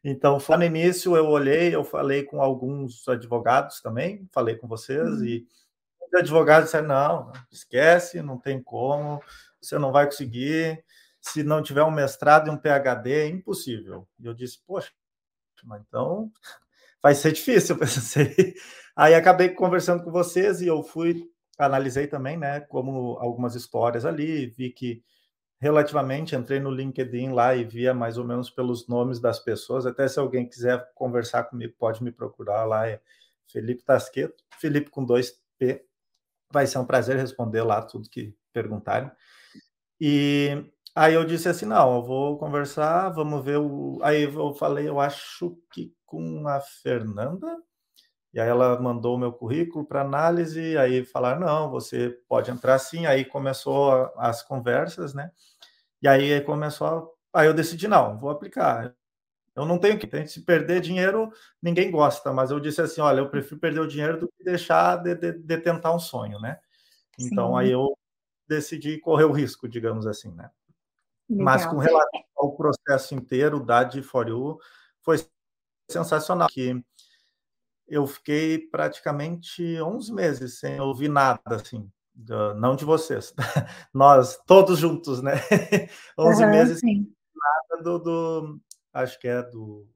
então, 0.07 0.37
no 0.37 0.63
início, 0.63 1.17
eu 1.17 1.25
olhei, 1.25 1.73
eu 1.73 1.83
falei 1.83 2.21
com 2.21 2.39
alguns 2.39 3.07
advogados 3.07 3.81
também, 3.81 4.29
falei 4.31 4.55
com 4.55 4.67
vocês, 4.67 5.01
uhum. 5.03 5.25
e 5.25 5.47
os 5.99 6.13
advogados 6.13 6.65
disseram: 6.65 6.87
não, 6.87 7.33
esquece, 7.51 8.21
não 8.21 8.37
tem 8.37 8.61
como, 8.61 9.19
você 9.59 9.79
não 9.79 9.91
vai 9.91 10.05
conseguir. 10.05 10.85
Se 11.19 11.41
não 11.41 11.63
tiver 11.63 11.81
um 11.83 11.89
mestrado 11.89 12.47
e 12.47 12.51
um 12.51 12.57
PhD, 12.57 13.13
é 13.13 13.27
impossível. 13.27 14.07
E 14.19 14.27
eu 14.27 14.35
disse: 14.35 14.59
poxa, 14.67 14.91
então 15.89 16.31
vai 17.01 17.15
ser 17.15 17.31
difícil, 17.31 17.73
eu 17.75 17.79
pensei. 17.79 18.53
Aí 18.95 19.15
acabei 19.15 19.49
conversando 19.49 20.03
com 20.03 20.11
vocês 20.11 20.61
e 20.61 20.67
eu 20.67 20.83
fui, 20.83 21.27
analisei 21.57 22.05
também, 22.05 22.37
né, 22.37 22.59
como 22.59 23.17
algumas 23.19 23.55
histórias 23.55 24.05
ali, 24.05 24.45
vi 24.51 24.69
que 24.69 25.03
relativamente, 25.59 26.35
entrei 26.35 26.59
no 26.59 26.71
LinkedIn 26.71 27.29
lá 27.31 27.55
e 27.55 27.63
via 27.63 27.93
mais 27.93 28.17
ou 28.17 28.25
menos 28.25 28.49
pelos 28.49 28.87
nomes 28.87 29.19
das 29.19 29.39
pessoas. 29.39 29.85
Até 29.85 30.07
se 30.07 30.19
alguém 30.19 30.47
quiser 30.47 30.91
conversar 30.93 31.45
comigo, 31.45 31.73
pode 31.77 32.03
me 32.03 32.11
procurar 32.11 32.65
lá. 32.65 32.87
É 32.87 33.01
Felipe 33.47 33.83
Tasqueto, 33.83 34.43
Felipe 34.59 34.89
com 34.89 35.03
dois 35.03 35.39
P. 35.57 35.85
Vai 36.51 36.67
ser 36.67 36.77
um 36.79 36.85
prazer 36.85 37.17
responder 37.17 37.63
lá 37.63 37.81
tudo 37.81 38.09
que 38.09 38.35
perguntarem. 38.51 39.11
E 39.99 40.65
aí 40.93 41.13
eu 41.13 41.25
disse 41.25 41.49
assim: 41.49 41.65
não, 41.65 41.95
eu 41.95 42.03
vou 42.03 42.37
conversar, 42.37 43.09
vamos 43.09 43.43
ver 43.43 43.57
o. 43.57 43.99
Aí 44.03 44.23
eu 44.23 44.53
falei, 44.55 44.87
eu 44.87 44.99
acho 44.99 45.57
que 45.71 45.93
com 46.05 46.47
a 46.47 46.59
Fernanda. 46.59 47.47
E 48.35 48.39
aí 48.41 48.49
ela 48.49 48.77
mandou 48.81 49.15
o 49.15 49.17
meu 49.17 49.31
currículo 49.31 49.85
para 49.85 50.01
análise, 50.01 50.77
aí 50.77 51.05
falaram, 51.05 51.39
não, 51.39 51.71
você 51.71 52.09
pode 52.27 52.51
entrar 52.51 52.77
sim. 52.79 53.05
Aí 53.05 53.23
começou 53.23 54.11
as 54.17 54.43
conversas, 54.43 55.13
né? 55.13 55.31
E 56.01 56.07
aí 56.07 56.41
começou, 56.41 57.15
aí 57.33 57.47
eu 57.47 57.53
decidi, 57.53 57.87
não, 57.87 58.19
vou 58.19 58.29
aplicar. 58.29 58.93
Eu 59.55 59.65
não 59.65 59.79
tenho 59.79 59.97
que, 59.97 60.27
se 60.27 60.41
perder 60.41 60.81
dinheiro, 60.81 61.31
ninguém 61.61 61.89
gosta, 61.89 62.33
mas 62.33 62.51
eu 62.51 62.59
disse 62.59 62.81
assim, 62.81 62.99
olha, 62.99 63.21
eu 63.21 63.29
prefiro 63.29 63.57
perder 63.57 63.79
o 63.79 63.87
dinheiro 63.87 64.19
do 64.19 64.27
que 64.27 64.43
deixar 64.43 64.97
de, 64.97 65.15
de, 65.15 65.31
de 65.31 65.57
tentar 65.59 65.95
um 65.95 65.99
sonho, 65.99 66.37
né? 66.37 66.59
Então 67.17 67.51
sim. 67.51 67.59
aí 67.59 67.71
eu 67.71 67.97
decidi 68.45 68.99
correr 68.99 69.23
o 69.23 69.31
risco, 69.31 69.65
digamos 69.65 70.05
assim, 70.05 70.33
né? 70.33 70.51
Legal. 71.29 71.45
Mas 71.45 71.65
com 71.65 71.77
relação 71.77 72.21
ao 72.35 72.53
processo 72.53 73.15
inteiro 73.15 73.63
da 73.63 73.89
D4U, 73.89 74.57
foi 75.01 75.25
sensacional, 75.89 76.49
que 76.49 76.83
eu 77.87 78.05
fiquei 78.07 78.57
praticamente 78.57 79.79
11 79.81 80.13
meses 80.13 80.59
sem 80.59 80.79
ouvir 80.79 81.09
nada, 81.09 81.55
assim, 81.55 81.89
não 82.57 82.75
de 82.75 82.85
vocês, 82.85 83.33
nós 83.93 84.37
todos 84.45 84.79
juntos, 84.79 85.21
né? 85.21 85.33
11 86.17 86.43
uhum, 86.43 86.49
meses 86.49 86.79
sim. 86.79 86.87
sem 86.87 87.15
nada 87.35 87.83
do, 87.83 87.99
do, 87.99 88.59
acho 88.93 89.19
que 89.19 89.27
é 89.27 89.43
do, 89.43 89.87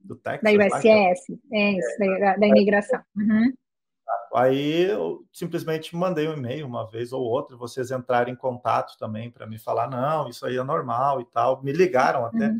do 0.00 0.16
Texas. 0.16 0.42
Da 0.42 0.66
USS, 0.66 1.38
é 1.52 1.72
isso, 1.72 2.02
é, 2.02 2.20
da, 2.20 2.36
da, 2.36 2.46
imigração. 2.46 3.00
Uhum. 3.16 3.52
Aí 4.34 4.82
eu 4.82 5.24
simplesmente 5.32 5.96
mandei 5.96 6.28
um 6.28 6.34
e-mail 6.34 6.66
uma 6.66 6.88
vez 6.88 7.12
ou 7.12 7.22
outra, 7.22 7.56
vocês 7.56 7.90
entrarem 7.90 8.34
em 8.34 8.36
contato 8.36 8.98
também 8.98 9.30
para 9.30 9.46
me 9.46 9.58
falar, 9.58 9.88
não, 9.88 10.28
isso 10.28 10.44
aí 10.44 10.56
é 10.56 10.62
normal 10.62 11.20
e 11.20 11.24
tal. 11.26 11.62
Me 11.62 11.72
ligaram 11.72 12.26
até. 12.26 12.48
Uhum 12.48 12.58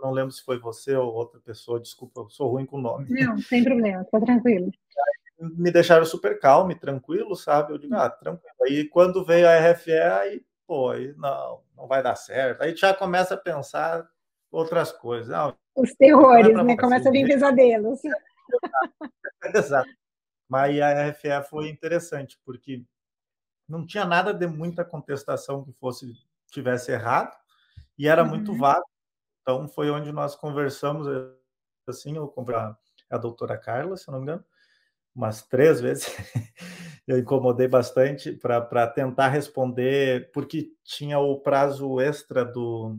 não 0.00 0.10
lembro 0.10 0.32
se 0.32 0.42
foi 0.42 0.58
você 0.58 0.94
ou 0.94 1.12
outra 1.12 1.40
pessoa, 1.40 1.80
desculpa, 1.80 2.20
eu 2.20 2.30
sou 2.30 2.50
ruim 2.50 2.66
com 2.66 2.78
o 2.78 2.80
nome. 2.80 3.06
Não, 3.08 3.38
sem 3.38 3.64
problema, 3.64 4.04
tá 4.04 4.20
tranquilo. 4.20 4.70
Me 5.38 5.70
deixaram 5.70 6.04
super 6.04 6.38
calmo 6.38 6.72
e 6.72 6.78
tranquilo, 6.78 7.34
sabe? 7.36 7.72
Eu 7.72 7.78
digo, 7.78 7.94
ah, 7.94 8.08
tranquilo. 8.08 8.54
Aí 8.62 8.88
quando 8.88 9.24
veio 9.24 9.48
a 9.48 9.58
RFE, 9.58 9.92
aí, 9.92 10.42
pô, 10.66 10.90
aí 10.90 11.12
não, 11.16 11.62
não 11.76 11.86
vai 11.86 12.02
dar 12.02 12.16
certo. 12.16 12.62
Aí 12.62 12.74
já 12.74 12.94
começa 12.94 13.34
a 13.34 13.38
pensar 13.38 14.08
outras 14.50 14.92
coisas. 14.92 15.28
Não, 15.28 15.54
Os 15.76 15.92
terrores, 15.94 16.54
né? 16.54 16.76
Começa 16.76 17.08
a 17.08 17.12
vir 17.12 17.26
pesadelos. 17.26 18.00
Exato. 19.54 19.90
Mas 20.48 20.80
a 20.80 21.08
RFE 21.08 21.48
foi 21.50 21.68
interessante, 21.68 22.38
porque 22.44 22.84
não 23.68 23.84
tinha 23.84 24.04
nada 24.04 24.32
de 24.32 24.46
muita 24.46 24.84
contestação 24.84 25.64
que 25.64 25.72
fosse 25.72 26.12
tivesse 26.50 26.92
errado, 26.92 27.36
e 27.98 28.06
era 28.06 28.22
uhum. 28.22 28.28
muito 28.28 28.56
vago 28.56 28.86
então, 29.46 29.68
foi 29.68 29.88
onde 29.90 30.10
nós 30.10 30.34
conversamos, 30.34 31.06
assim, 31.86 32.16
eu 32.16 32.26
comprei 32.26 32.58
a, 32.58 32.76
a 33.08 33.16
doutora 33.16 33.56
Carla, 33.56 33.96
se 33.96 34.10
não 34.10 34.18
me 34.18 34.24
engano, 34.24 34.44
umas 35.14 35.46
três 35.46 35.80
vezes. 35.80 36.08
eu 37.06 37.16
incomodei 37.16 37.68
bastante 37.68 38.32
para 38.32 38.88
tentar 38.88 39.28
responder, 39.28 40.32
porque 40.32 40.72
tinha 40.82 41.20
o 41.20 41.38
prazo 41.38 42.00
extra 42.00 42.44
do, 42.44 42.98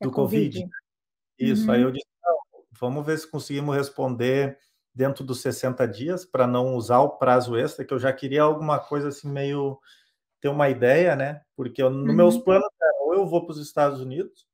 do 0.00 0.10
Covid. 0.10 0.62
COVID. 0.62 0.70
Isso, 1.38 1.66
uhum. 1.66 1.70
aí 1.70 1.82
eu 1.82 1.92
disse, 1.92 2.08
vamos 2.72 3.06
ver 3.06 3.16
se 3.16 3.30
conseguimos 3.30 3.76
responder 3.76 4.58
dentro 4.92 5.22
dos 5.22 5.40
60 5.42 5.86
dias, 5.86 6.24
para 6.24 6.44
não 6.44 6.74
usar 6.74 6.98
o 6.98 7.18
prazo 7.18 7.56
extra, 7.56 7.84
que 7.84 7.94
eu 7.94 8.00
já 8.00 8.12
queria 8.12 8.42
alguma 8.42 8.80
coisa 8.80 9.10
assim, 9.10 9.30
meio 9.30 9.78
ter 10.40 10.48
uma 10.48 10.68
ideia, 10.68 11.14
né? 11.14 11.42
Porque 11.54 11.80
eu, 11.80 11.88
no 11.88 12.10
uhum. 12.10 12.16
meus 12.16 12.36
planos, 12.36 12.68
ou 13.02 13.14
eu 13.14 13.24
vou 13.28 13.46
para 13.46 13.52
os 13.52 13.60
Estados 13.60 14.00
Unidos, 14.00 14.52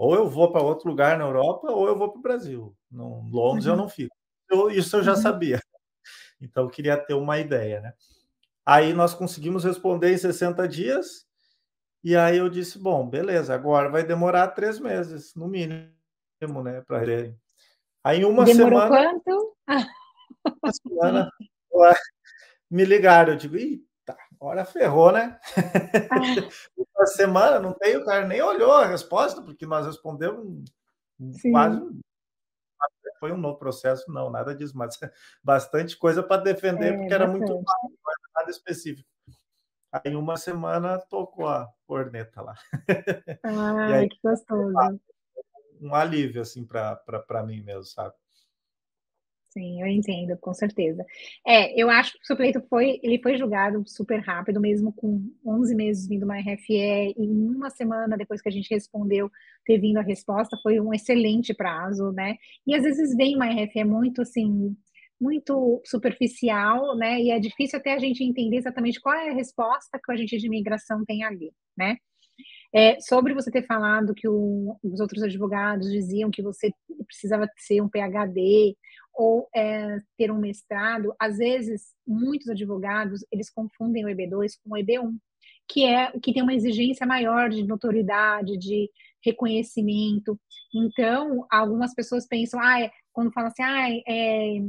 ou 0.00 0.14
eu 0.14 0.26
vou 0.26 0.50
para 0.50 0.62
outro 0.62 0.88
lugar 0.88 1.18
na 1.18 1.24
Europa, 1.24 1.70
ou 1.70 1.86
eu 1.86 1.94
vou 1.94 2.08
para 2.08 2.18
o 2.18 2.22
Brasil. 2.22 2.74
No 2.90 3.20
Londres 3.30 3.66
uhum. 3.66 3.72
eu 3.72 3.76
não 3.76 3.86
fico. 3.86 4.16
Eu, 4.50 4.70
isso 4.70 4.96
eu 4.96 5.02
já 5.02 5.12
uhum. 5.12 5.20
sabia. 5.20 5.60
Então 6.42 6.64
eu 6.64 6.70
queria 6.70 6.96
ter 6.96 7.12
uma 7.12 7.38
ideia, 7.38 7.82
né? 7.82 7.92
Aí 8.64 8.94
nós 8.94 9.12
conseguimos 9.12 9.62
responder 9.62 10.10
em 10.10 10.16
60 10.16 10.66
dias, 10.66 11.26
e 12.02 12.16
aí 12.16 12.38
eu 12.38 12.48
disse: 12.48 12.78
bom, 12.78 13.06
beleza, 13.06 13.54
agora 13.54 13.90
vai 13.90 14.02
demorar 14.02 14.48
três 14.48 14.80
meses, 14.80 15.34
no 15.34 15.46
mínimo, 15.46 15.92
né? 16.64 16.80
Para 16.80 17.02
Aí 18.02 18.24
uma 18.24 18.46
Demorou 18.46 18.80
semana. 18.80 18.88
quanto? 18.88 19.56
Uma 20.62 20.72
semana 20.72 21.32
me 22.70 22.86
ligaram, 22.86 23.34
eu 23.34 23.38
digo, 23.38 23.58
eita, 23.58 23.84
agora 24.40 24.64
ferrou, 24.64 25.12
né? 25.12 25.38
Uma 26.76 27.06
semana, 27.06 27.60
não 27.60 27.74
tem, 27.74 27.96
o 27.96 28.04
cara 28.04 28.26
nem 28.26 28.40
olhou 28.40 28.72
a 28.72 28.86
resposta, 28.86 29.42
porque 29.42 29.66
nós 29.66 29.86
respondemos 29.86 30.64
Sim. 31.34 31.52
quase. 31.52 32.00
Foi 33.18 33.32
um 33.32 33.36
novo 33.36 33.58
processo, 33.58 34.10
não, 34.10 34.30
nada 34.30 34.54
disso, 34.54 34.76
mas 34.76 34.98
bastante 35.44 35.96
coisa 35.98 36.22
para 36.22 36.42
defender, 36.42 36.94
é, 36.94 36.96
porque 36.96 37.12
era 37.12 37.26
bastante. 37.26 37.50
muito 37.50 37.70
era 37.70 38.30
nada 38.34 38.50
específico. 38.50 39.08
Aí, 39.92 40.16
uma 40.16 40.36
semana, 40.38 40.98
tocou 40.98 41.46
a 41.46 41.68
corneta 41.86 42.40
lá. 42.40 42.54
Ah, 43.44 43.96
aí, 43.96 44.08
que 44.08 44.18
gostoso. 44.22 44.72
Um 45.80 45.94
alívio, 45.94 46.40
assim, 46.42 46.64
para 46.64 47.42
mim 47.44 47.62
mesmo, 47.62 47.84
sabe? 47.84 48.14
Sim, 49.50 49.80
eu 49.82 49.88
entendo, 49.88 50.36
com 50.38 50.54
certeza. 50.54 51.04
É, 51.44 51.74
eu 51.80 51.90
acho 51.90 52.12
que 52.12 52.22
o 52.22 52.26
seu 52.26 52.36
pleito 52.36 52.62
foi, 52.68 53.00
ele 53.02 53.20
foi 53.20 53.36
julgado 53.36 53.82
super 53.84 54.20
rápido, 54.20 54.60
mesmo 54.60 54.92
com 54.92 55.28
11 55.44 55.74
meses 55.74 56.06
vindo 56.08 56.22
uma 56.22 56.38
RFE 56.38 57.14
e 57.18 57.26
uma 57.26 57.68
semana 57.68 58.16
depois 58.16 58.40
que 58.40 58.48
a 58.48 58.52
gente 58.52 58.72
respondeu 58.72 59.28
ter 59.64 59.78
vindo 59.78 59.96
a 59.98 60.02
resposta, 60.02 60.56
foi 60.62 60.80
um 60.80 60.94
excelente 60.94 61.52
prazo, 61.52 62.12
né? 62.12 62.36
E 62.64 62.76
às 62.76 62.84
vezes 62.84 63.16
vem 63.16 63.34
uma 63.34 63.46
RFE 63.46 63.82
muito 63.82 64.22
assim, 64.22 64.76
muito 65.20 65.82
superficial, 65.84 66.96
né? 66.96 67.20
E 67.20 67.30
é 67.32 67.40
difícil 67.40 67.80
até 67.80 67.92
a 67.94 67.98
gente 67.98 68.22
entender 68.22 68.56
exatamente 68.58 69.00
qual 69.00 69.16
é 69.16 69.30
a 69.30 69.34
resposta 69.34 69.98
que 69.98 70.12
o 70.12 70.14
agente 70.14 70.38
de 70.38 70.46
imigração 70.46 71.04
tem 71.04 71.24
ali, 71.24 71.52
né? 71.76 71.96
É, 72.72 73.00
sobre 73.00 73.34
você 73.34 73.50
ter 73.50 73.66
falado 73.66 74.14
que 74.14 74.28
o, 74.28 74.76
os 74.82 75.00
outros 75.00 75.22
advogados 75.24 75.90
diziam 75.90 76.30
que 76.30 76.40
você 76.40 76.70
precisava 77.06 77.48
ser 77.56 77.80
um 77.82 77.88
PhD 77.88 78.76
ou 79.14 79.48
é, 79.54 79.98
ter 80.16 80.30
um 80.30 80.38
mestrado, 80.38 81.14
às 81.18 81.38
vezes 81.38 81.94
muitos 82.06 82.48
advogados 82.48 83.24
eles 83.30 83.50
confundem 83.50 84.04
o 84.04 84.08
EB2 84.08 84.52
com 84.62 84.74
o 84.74 84.78
EB1, 84.78 85.16
que 85.68 85.84
é 85.84 86.10
que 86.20 86.32
tem 86.32 86.42
uma 86.42 86.54
exigência 86.54 87.06
maior 87.06 87.48
de 87.48 87.62
notoriedade, 87.64 88.56
de 88.56 88.90
reconhecimento. 89.24 90.38
Então, 90.74 91.46
algumas 91.50 91.94
pessoas 91.94 92.26
pensam, 92.26 92.60
ah, 92.60 92.80
é, 92.80 92.90
quando 93.12 93.32
falam 93.32 93.50
assim, 93.50 93.62
ah, 93.62 93.90
é, 94.08 94.60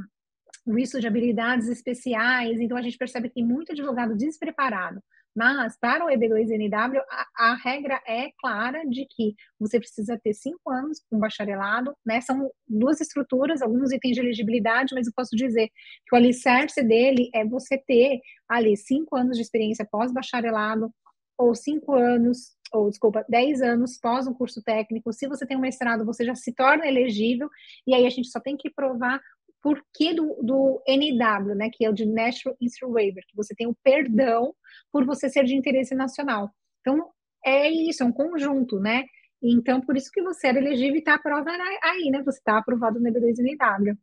visto 0.67 0.99
de 0.99 1.07
habilidades 1.07 1.67
especiais, 1.67 2.59
então 2.59 2.77
a 2.77 2.81
gente 2.81 2.97
percebe 2.97 3.29
que 3.29 3.35
tem 3.35 3.45
muito 3.45 3.71
advogado 3.71 4.15
despreparado 4.15 5.01
Mas 5.35 5.77
para 5.79 6.05
o 6.05 6.09
EB2NW, 6.09 7.01
a, 7.09 7.51
a, 7.51 7.55
regra 7.55 8.01
é 8.05 8.31
clara 8.37 8.83
de 8.85 9.05
que 9.09 9.33
você 9.57 9.79
precisa 9.79 10.19
ter 10.21 10.33
cinco 10.33 10.69
anos 10.69 11.01
com 11.09 11.17
bacharelado, 11.17 11.95
né? 12.05 12.19
São 12.19 12.51
duas 12.67 12.99
estruturas, 12.99 13.61
alguns 13.61 13.91
itens 13.93 14.15
de 14.15 14.19
elegibilidade, 14.21 14.93
mas 14.93 15.07
eu 15.07 15.13
posso 15.15 15.35
dizer 15.35 15.69
que 16.05 16.13
o 16.13 16.17
alicerce 16.17 16.83
dele 16.83 17.29
é 17.33 17.45
você 17.45 17.77
ter 17.77 18.19
ali 18.47 18.75
cinco 18.75 19.15
anos 19.15 19.37
de 19.37 19.43
experiência 19.43 19.87
pós-bacharelado, 19.89 20.91
ou 21.37 21.55
cinco 21.55 21.95
anos, 21.95 22.55
ou 22.71 22.89
desculpa, 22.89 23.25
dez 23.27 23.61
anos 23.61 23.97
pós 23.97 24.27
um 24.27 24.33
curso 24.33 24.61
técnico. 24.61 25.11
Se 25.13 25.27
você 25.27 25.45
tem 25.45 25.57
um 25.57 25.61
mestrado, 25.61 26.05
você 26.05 26.25
já 26.25 26.35
se 26.35 26.53
torna 26.53 26.85
elegível, 26.85 27.49
e 27.87 27.95
aí 27.95 28.05
a 28.05 28.09
gente 28.09 28.27
só 28.29 28.39
tem 28.39 28.57
que 28.57 28.69
provar 28.69 29.21
por 29.61 29.83
que 29.93 30.13
do, 30.13 30.41
do 30.41 30.81
NW, 30.87 31.55
né, 31.55 31.69
que 31.71 31.85
é 31.85 31.89
o 31.89 31.93
de 31.93 32.05
National 32.05 32.57
Instant 32.59 32.91
Waiver, 32.91 33.23
que 33.27 33.35
você 33.35 33.53
tem 33.53 33.67
o 33.67 33.75
perdão 33.83 34.53
por 34.91 35.05
você 35.05 35.29
ser 35.29 35.45
de 35.45 35.55
interesse 35.55 35.93
nacional. 35.93 36.51
Então, 36.81 37.11
é 37.45 37.69
isso, 37.69 38.03
é 38.03 38.05
um 38.05 38.11
conjunto, 38.11 38.79
né? 38.79 39.05
Então, 39.41 39.81
por 39.81 39.97
isso 39.97 40.11
que 40.11 40.21
você 40.21 40.47
era 40.47 40.59
elegível 40.59 40.95
e 40.95 40.99
está 40.99 41.15
aprovado 41.15 41.57
aí, 41.83 42.09
né? 42.11 42.21
Você 42.23 42.39
está 42.39 42.57
aprovado 42.57 42.99
no 42.99 43.09
EB2NW. 43.09 43.97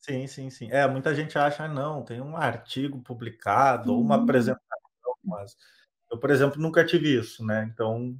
Sim, 0.00 0.26
sim, 0.26 0.50
sim. 0.50 0.70
É, 0.70 0.86
muita 0.86 1.14
gente 1.14 1.38
acha, 1.38 1.66
não, 1.66 2.04
tem 2.04 2.20
um 2.20 2.36
artigo 2.36 3.00
publicado, 3.02 3.94
ou 3.94 4.00
uma 4.02 4.16
apresentação, 4.22 5.16
mas 5.24 5.56
eu, 6.10 6.18
por 6.18 6.30
exemplo, 6.30 6.60
nunca 6.60 6.84
tive 6.84 7.18
isso, 7.18 7.44
né? 7.44 7.68
Então, 7.72 8.14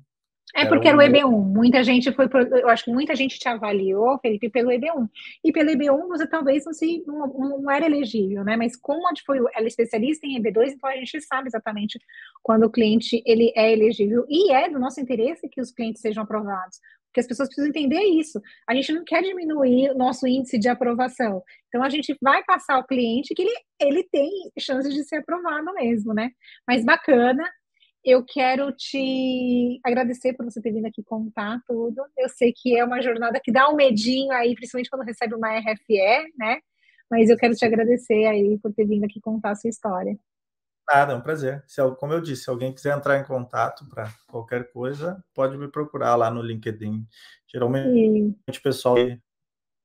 é 0.55 0.67
porque 0.67 0.87
era 0.87 0.97
o 0.97 1.01
EB1. 1.01 1.45
Muita 1.45 1.83
gente 1.83 2.13
foi, 2.13 2.29
eu 2.61 2.69
acho 2.69 2.85
que 2.85 2.93
muita 2.93 3.15
gente 3.17 3.39
te 3.39 3.49
avaliou, 3.49 4.19
Felipe, 4.21 4.49
pelo 4.49 4.71
EB1. 4.71 5.09
E 5.43 5.53
pelo 5.53 5.71
EB1 5.71 6.09
você 6.09 6.27
talvez 6.27 6.65
não, 6.65 6.73
se, 6.73 7.03
não, 7.07 7.27
não 7.27 7.71
era 7.71 7.87
elegível, 7.87 8.45
né? 8.45 8.57
Mas 8.57 8.77
como 8.77 9.03
foi, 9.27 9.39
ela 9.39 9.65
é 9.65 9.67
especialista 9.67 10.27
em 10.27 10.41
EB2, 10.41 10.73
então 10.73 10.89
a 10.89 10.97
gente 10.97 11.21
sabe 11.23 11.49
exatamente 11.49 11.99
quando 12.43 12.65
o 12.65 12.71
cliente 12.71 13.23
ele 13.27 13.53
é 13.57 13.73
elegível. 13.73 14.25
E 14.29 14.53
é 14.53 14.69
do 14.69 14.79
nosso 14.79 15.01
interesse 15.01 15.49
que 15.49 15.61
os 15.61 15.73
clientes 15.73 16.01
sejam 16.01 16.23
aprovados. 16.23 16.79
Porque 17.09 17.21
as 17.21 17.27
pessoas 17.29 17.49
precisam 17.49 17.71
entender 17.71 18.03
isso. 18.03 18.41
A 18.69 18.75
gente 18.75 18.93
não 18.93 19.05
quer 19.05 19.23
diminuir 19.23 19.91
o 19.91 19.97
nosso 19.97 20.27
índice 20.27 20.59
de 20.59 20.69
aprovação. 20.69 21.43
Então 21.69 21.83
a 21.83 21.89
gente 21.89 22.17
vai 22.21 22.43
passar 22.45 22.75
ao 22.75 22.85
cliente 22.85 23.35
que 23.35 23.43
ele, 23.43 23.55
ele 23.81 24.03
tem 24.05 24.31
chances 24.59 24.93
de 24.93 25.05
ser 25.05 25.17
aprovado 25.17 25.73
mesmo, 25.75 26.13
né? 26.13 26.31
Mas 26.67 26.85
bacana, 26.85 27.45
eu 28.05 28.23
quero 28.23 28.71
te 28.73 29.81
agradecer 29.83 30.35
por 30.35 30.45
você 30.45 30.61
ter 30.61 30.73
vindo 30.73 30.87
aqui 30.87 31.03
contar 31.03 31.61
tudo. 31.67 32.03
Eu 32.19 32.29
sei 32.29 32.53
que 32.55 32.77
é 32.77 32.85
uma 32.85 33.01
jornada 33.01 33.41
que 33.43 33.51
dá 33.51 33.69
um 33.69 33.75
medinho 33.75 34.31
aí, 34.33 34.55
principalmente 34.55 34.91
quando 34.91 35.07
recebe 35.07 35.35
uma 35.35 35.59
RFE, 35.59 36.33
né? 36.37 36.59
Mas 37.11 37.31
eu 37.31 37.37
quero 37.37 37.55
te 37.55 37.65
agradecer 37.65 38.27
aí 38.27 38.59
por 38.63 38.73
ter 38.75 38.87
vindo 38.87 39.05
aqui 39.05 39.21
contar 39.21 39.53
a 39.53 39.55
sua 39.55 39.71
história. 39.71 40.17
Nada, 40.87 41.15
é 41.15 41.17
um 41.17 41.21
prazer. 41.23 41.65
Se, 41.67 41.81
como 41.99 42.13
eu 42.13 42.21
disse, 42.21 42.45
se 42.45 42.51
alguém 42.51 42.75
quiser 42.75 42.95
entrar 42.95 43.19
em 43.19 43.25
contato 43.25 43.89
para 43.89 44.13
qualquer 44.29 44.71
coisa, 44.71 45.25
pode 45.35 45.57
me 45.57 45.69
procurar 45.69 46.15
lá 46.15 46.31
no 46.31 46.43
LinkedIn. 46.43 47.07
Geralmente 47.51 48.59
o 48.59 48.63
pessoal 48.63 48.97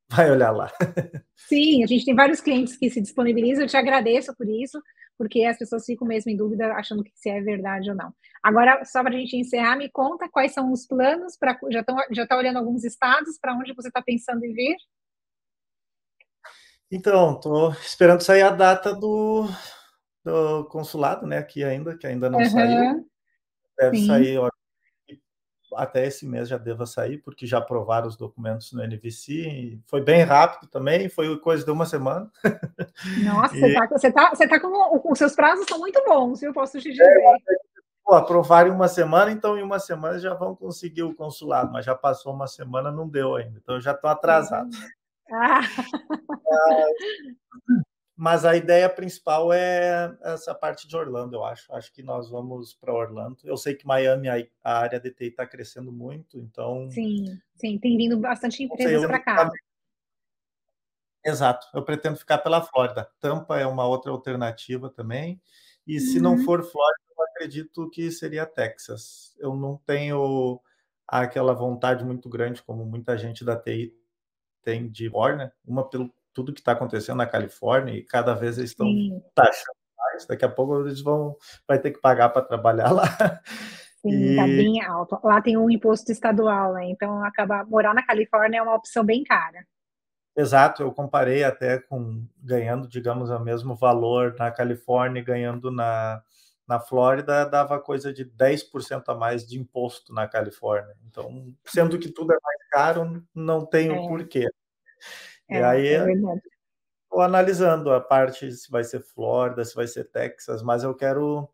vai 0.09 0.29
olhar 0.29 0.51
lá. 0.51 0.69
Sim, 1.37 1.83
a 1.83 1.87
gente 1.87 2.03
tem 2.03 2.15
vários 2.15 2.41
clientes 2.41 2.75
que 2.75 2.89
se 2.89 2.99
disponibilizam, 2.99 3.63
eu 3.63 3.69
te 3.69 3.77
agradeço 3.77 4.35
por 4.35 4.49
isso 4.49 4.81
porque 5.19 5.43
as 5.43 5.57
pessoas 5.57 5.85
ficam 5.85 6.07
mesmo 6.07 6.31
em 6.31 6.37
dúvida, 6.37 6.71
achando 6.71 7.03
que 7.03 7.11
se 7.13 7.29
é 7.29 7.41
verdade 7.41 7.89
ou 7.89 7.95
não. 7.95 8.13
Agora, 8.41 8.85
só 8.85 9.03
para 9.03 9.13
a 9.13 9.19
gente 9.19 9.35
encerrar, 9.35 9.75
me 9.75 9.89
conta 9.89 10.29
quais 10.29 10.53
são 10.53 10.71
os 10.71 10.87
planos, 10.87 11.35
para 11.37 11.59
já 11.69 11.81
está 11.81 12.07
já 12.09 12.25
tá 12.25 12.37
olhando 12.37 12.57
alguns 12.57 12.85
estados, 12.85 13.37
para 13.37 13.53
onde 13.53 13.73
você 13.73 13.89
está 13.89 14.01
pensando 14.01 14.45
em 14.45 14.53
vir? 14.53 14.77
Então, 16.89 17.33
estou 17.33 17.71
esperando 17.73 18.21
sair 18.21 18.43
a 18.43 18.49
data 18.49 18.95
do, 18.95 19.45
do 20.23 20.63
consulado, 20.69 21.27
né, 21.27 21.37
aqui 21.37 21.65
ainda, 21.65 21.97
que 21.97 22.07
ainda 22.07 22.29
não 22.29 22.39
uhum. 22.39 22.49
saiu. 22.49 23.09
Deve 23.77 23.97
Sim. 23.97 24.07
sair, 24.07 24.37
ó, 24.37 24.49
até 25.75 26.05
esse 26.05 26.25
mês 26.25 26.49
já 26.49 26.57
deva 26.57 26.85
sair, 26.85 27.17
porque 27.17 27.45
já 27.45 27.57
aprovaram 27.57 28.07
os 28.07 28.15
documentos 28.15 28.71
no 28.73 28.85
NVC. 28.85 29.79
Foi 29.85 30.01
bem 30.01 30.23
rápido 30.23 30.69
também, 30.69 31.09
foi 31.09 31.37
coisa 31.39 31.63
de 31.63 31.71
uma 31.71 31.85
semana. 31.85 32.29
Nossa, 33.23 33.57
e... 33.57 33.87
você 33.89 34.07
está 34.07 34.29
você 34.29 34.47
tá 34.47 34.59
com. 34.59 35.11
Os 35.11 35.17
seus 35.17 35.35
prazos 35.35 35.65
são 35.67 35.79
muito 35.79 36.01
bons, 36.05 36.41
eu 36.41 36.53
posso 36.53 36.79
te 36.79 36.89
dizer. 36.89 37.03
É, 37.03 37.35
pô, 38.03 38.15
aprovaram 38.15 38.69
em 38.69 38.73
uma 38.73 38.87
semana, 38.87 39.31
então 39.31 39.57
em 39.57 39.63
uma 39.63 39.79
semana 39.79 40.19
já 40.19 40.33
vão 40.33 40.55
conseguir 40.55 41.03
o 41.03 41.15
consulado, 41.15 41.71
mas 41.71 41.85
já 41.85 41.95
passou 41.95 42.33
uma 42.33 42.47
semana, 42.47 42.91
não 42.91 43.07
deu 43.07 43.35
ainda. 43.35 43.59
Então 43.61 43.75
eu 43.75 43.81
já 43.81 43.91
estou 43.91 44.09
atrasado. 44.09 44.69
Ah. 45.31 45.61
Mas 48.21 48.43
a 48.43 48.53
ideia 48.53 48.89
principal 48.89 49.53
é 49.53 50.13
essa 50.21 50.53
parte 50.53 50.85
de 50.85 50.93
Orlando, 50.93 51.37
eu 51.37 51.45
acho. 51.45 51.73
Acho 51.73 51.89
que 51.93 52.03
nós 52.03 52.29
vamos 52.29 52.73
para 52.73 52.93
Orlando. 52.93 53.37
Eu 53.45 53.55
sei 53.55 53.73
que 53.73 53.87
Miami, 53.87 54.27
a 54.61 54.77
área 54.77 54.99
de 54.99 55.09
TI 55.09 55.27
está 55.27 55.47
crescendo 55.47 55.89
muito, 55.89 56.37
então. 56.37 56.91
Sim, 56.91 57.39
sim, 57.55 57.77
tem 57.77 57.95
vindo 57.95 58.19
bastante 58.19 58.61
empresas 58.61 59.05
para 59.05 59.19
cá. 59.19 59.49
Exato, 61.23 61.65
eu 61.73 61.81
pretendo 61.81 62.17
ficar 62.17 62.39
pela 62.39 62.61
Flórida. 62.61 63.09
Tampa 63.21 63.57
é 63.57 63.65
uma 63.65 63.87
outra 63.87 64.11
alternativa 64.11 64.89
também. 64.89 65.41
E 65.87 65.97
se 66.01 66.17
uhum. 66.17 66.23
não 66.23 66.37
for 66.39 66.61
Flórida, 66.61 67.03
eu 67.17 67.23
acredito 67.23 67.89
que 67.89 68.11
seria 68.11 68.45
Texas. 68.45 69.33
Eu 69.39 69.55
não 69.55 69.77
tenho 69.85 70.59
aquela 71.07 71.53
vontade 71.53 72.03
muito 72.03 72.27
grande, 72.27 72.61
como 72.63 72.83
muita 72.83 73.17
gente 73.17 73.45
da 73.45 73.55
TI 73.55 73.97
tem 74.61 74.89
de 74.89 75.07
Warner, 75.07 75.53
uma 75.65 75.89
pelo 75.89 76.13
tudo 76.33 76.53
que 76.53 76.59
está 76.59 76.73
acontecendo 76.73 77.17
na 77.17 77.25
Califórnia 77.25 77.93
e 77.93 78.03
cada 78.03 78.33
vez 78.33 78.57
eles 78.57 78.71
estão 78.71 78.87
taxando 79.35 79.77
mais. 79.97 80.25
Daqui 80.25 80.45
a 80.45 80.49
pouco 80.49 80.79
eles 80.81 81.01
vão 81.01 81.35
vai 81.67 81.79
ter 81.79 81.91
que 81.91 81.99
pagar 81.99 82.29
para 82.29 82.41
trabalhar 82.41 82.91
lá. 82.93 83.05
Sim, 84.01 84.31
está 84.31 84.43
bem 84.43 84.81
alto. 84.81 85.19
Lá 85.23 85.41
tem 85.41 85.57
um 85.57 85.69
imposto 85.69 86.11
estadual, 86.11 86.73
né? 86.73 86.89
Então 86.89 87.23
acabar 87.23 87.65
morar 87.65 87.93
na 87.93 88.05
Califórnia 88.05 88.59
é 88.59 88.61
uma 88.61 88.75
opção 88.75 89.03
bem 89.03 89.23
cara. 89.23 89.65
Exato, 90.35 90.83
eu 90.83 90.91
comparei 90.93 91.43
até 91.43 91.79
com 91.79 92.25
ganhando, 92.37 92.87
digamos, 92.87 93.29
o 93.29 93.39
mesmo 93.39 93.75
valor 93.75 94.35
na 94.37 94.49
Califórnia 94.49 95.19
e 95.19 95.23
ganhando 95.23 95.69
na, 95.69 96.23
na 96.65 96.79
Flórida, 96.79 97.45
dava 97.45 97.79
coisa 97.79 98.13
de 98.13 98.23
10% 98.23 99.03
a 99.07 99.15
mais 99.15 99.45
de 99.45 99.59
imposto 99.59 100.13
na 100.13 100.27
Califórnia. 100.27 100.95
Então, 101.07 101.53
sendo 101.65 101.99
que 101.99 102.09
tudo 102.09 102.31
é 102.31 102.37
mais 102.41 102.67
caro, 102.69 103.21
não 103.33 103.65
tem 103.65 103.89
o 103.89 103.95
é. 103.95 104.07
porquê. 104.07 104.47
É, 105.49 105.59
e 105.59 105.63
aí 105.63 105.87
é 105.87 106.05
estou 107.09 107.21
analisando 107.21 107.91
a 107.91 107.99
parte 107.99 108.51
se 108.51 108.69
vai 108.69 108.83
ser 108.83 109.01
Flórida, 109.01 109.65
se 109.65 109.75
vai 109.75 109.87
ser 109.87 110.05
Texas, 110.05 110.61
mas 110.61 110.83
eu 110.83 110.93
quero, 110.93 111.49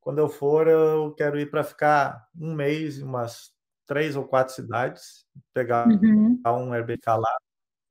quando 0.00 0.18
eu 0.18 0.28
for, 0.28 0.68
eu 0.68 1.14
quero 1.16 1.40
ir 1.40 1.50
para 1.50 1.64
ficar 1.64 2.28
um 2.38 2.54
mês 2.54 2.98
em 2.98 3.02
umas 3.02 3.52
três 3.86 4.14
ou 4.14 4.24
quatro 4.24 4.54
cidades, 4.54 5.26
pegar 5.52 5.88
uhum. 5.88 6.40
um 6.46 6.72
Airbnb 6.72 7.00
lá 7.06 7.36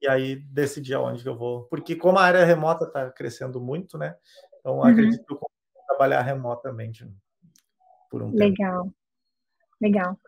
e 0.02 0.08
aí 0.08 0.36
decidir 0.36 0.94
aonde 0.94 1.26
eu 1.26 1.36
vou. 1.36 1.64
Porque 1.66 1.96
como 1.96 2.20
a 2.20 2.24
área 2.24 2.46
remota 2.46 2.86
está 2.86 3.10
crescendo 3.10 3.60
muito, 3.60 3.98
né? 3.98 4.16
Então 4.60 4.78
uhum. 4.78 4.84
acredito 4.84 5.26
que 5.26 5.34
eu 5.34 5.38
consigo 5.38 5.86
trabalhar 5.88 6.22
remotamente 6.22 7.10
por 8.10 8.22
um 8.22 8.32
Legal. 8.32 8.84
tempo. 8.84 8.96
Legal. 9.82 10.16
Legal. 10.16 10.20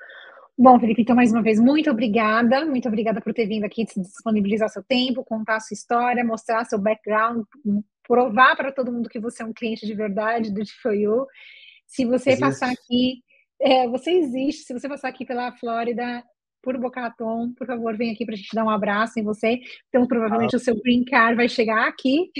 Bom, 0.57 0.79
Felipe, 0.79 1.01
então 1.01 1.15
mais 1.15 1.33
uma 1.33 1.41
vez, 1.41 1.59
muito 1.59 1.91
obrigada, 1.91 2.65
muito 2.65 2.87
obrigada 2.87 3.19
por 3.19 3.33
ter 3.33 3.45
vindo 3.45 3.65
aqui 3.65 3.83
disponibilizar 3.83 4.69
seu 4.69 4.81
tempo, 4.81 5.23
contar 5.23 5.59
sua 5.59 5.75
história, 5.75 6.23
mostrar 6.23 6.63
seu 6.63 6.79
background, 6.79 7.43
provar 8.07 8.55
para 8.55 8.71
todo 8.71 8.91
mundo 8.91 9.09
que 9.09 9.19
você 9.19 9.43
é 9.43 9.45
um 9.45 9.51
cliente 9.51 9.85
de 9.85 9.93
verdade 9.93 10.53
do 10.53 10.61
You. 10.93 11.27
Se 11.85 12.05
você 12.05 12.31
existe. 12.31 12.39
passar 12.39 12.71
aqui, 12.71 13.21
é, 13.59 13.87
você 13.89 14.11
existe, 14.11 14.63
se 14.63 14.73
você 14.73 14.87
passar 14.87 15.09
aqui 15.09 15.25
pela 15.25 15.51
Flórida, 15.57 16.23
por 16.61 16.77
Boca 16.79 17.01
Raton, 17.01 17.53
por 17.53 17.67
favor, 17.67 17.95
vem 17.97 18.13
aqui 18.13 18.25
para 18.25 18.33
a 18.33 18.37
gente 18.37 18.55
dar 18.55 18.63
um 18.63 18.69
abraço 18.69 19.19
em 19.19 19.23
você. 19.23 19.59
Então, 19.89 20.07
provavelmente 20.07 20.55
ah. 20.55 20.57
o 20.57 20.59
seu 20.59 20.75
green 20.81 21.03
card 21.03 21.35
vai 21.35 21.49
chegar 21.49 21.85
aqui. 21.87 22.31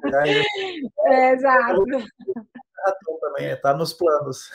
Vai 0.00 0.26
chegar 0.26 0.44
é, 1.06 1.32
exato. 1.32 1.84
Também 3.20 3.50
está 3.50 3.74
nos 3.74 3.92
planos. 3.92 4.48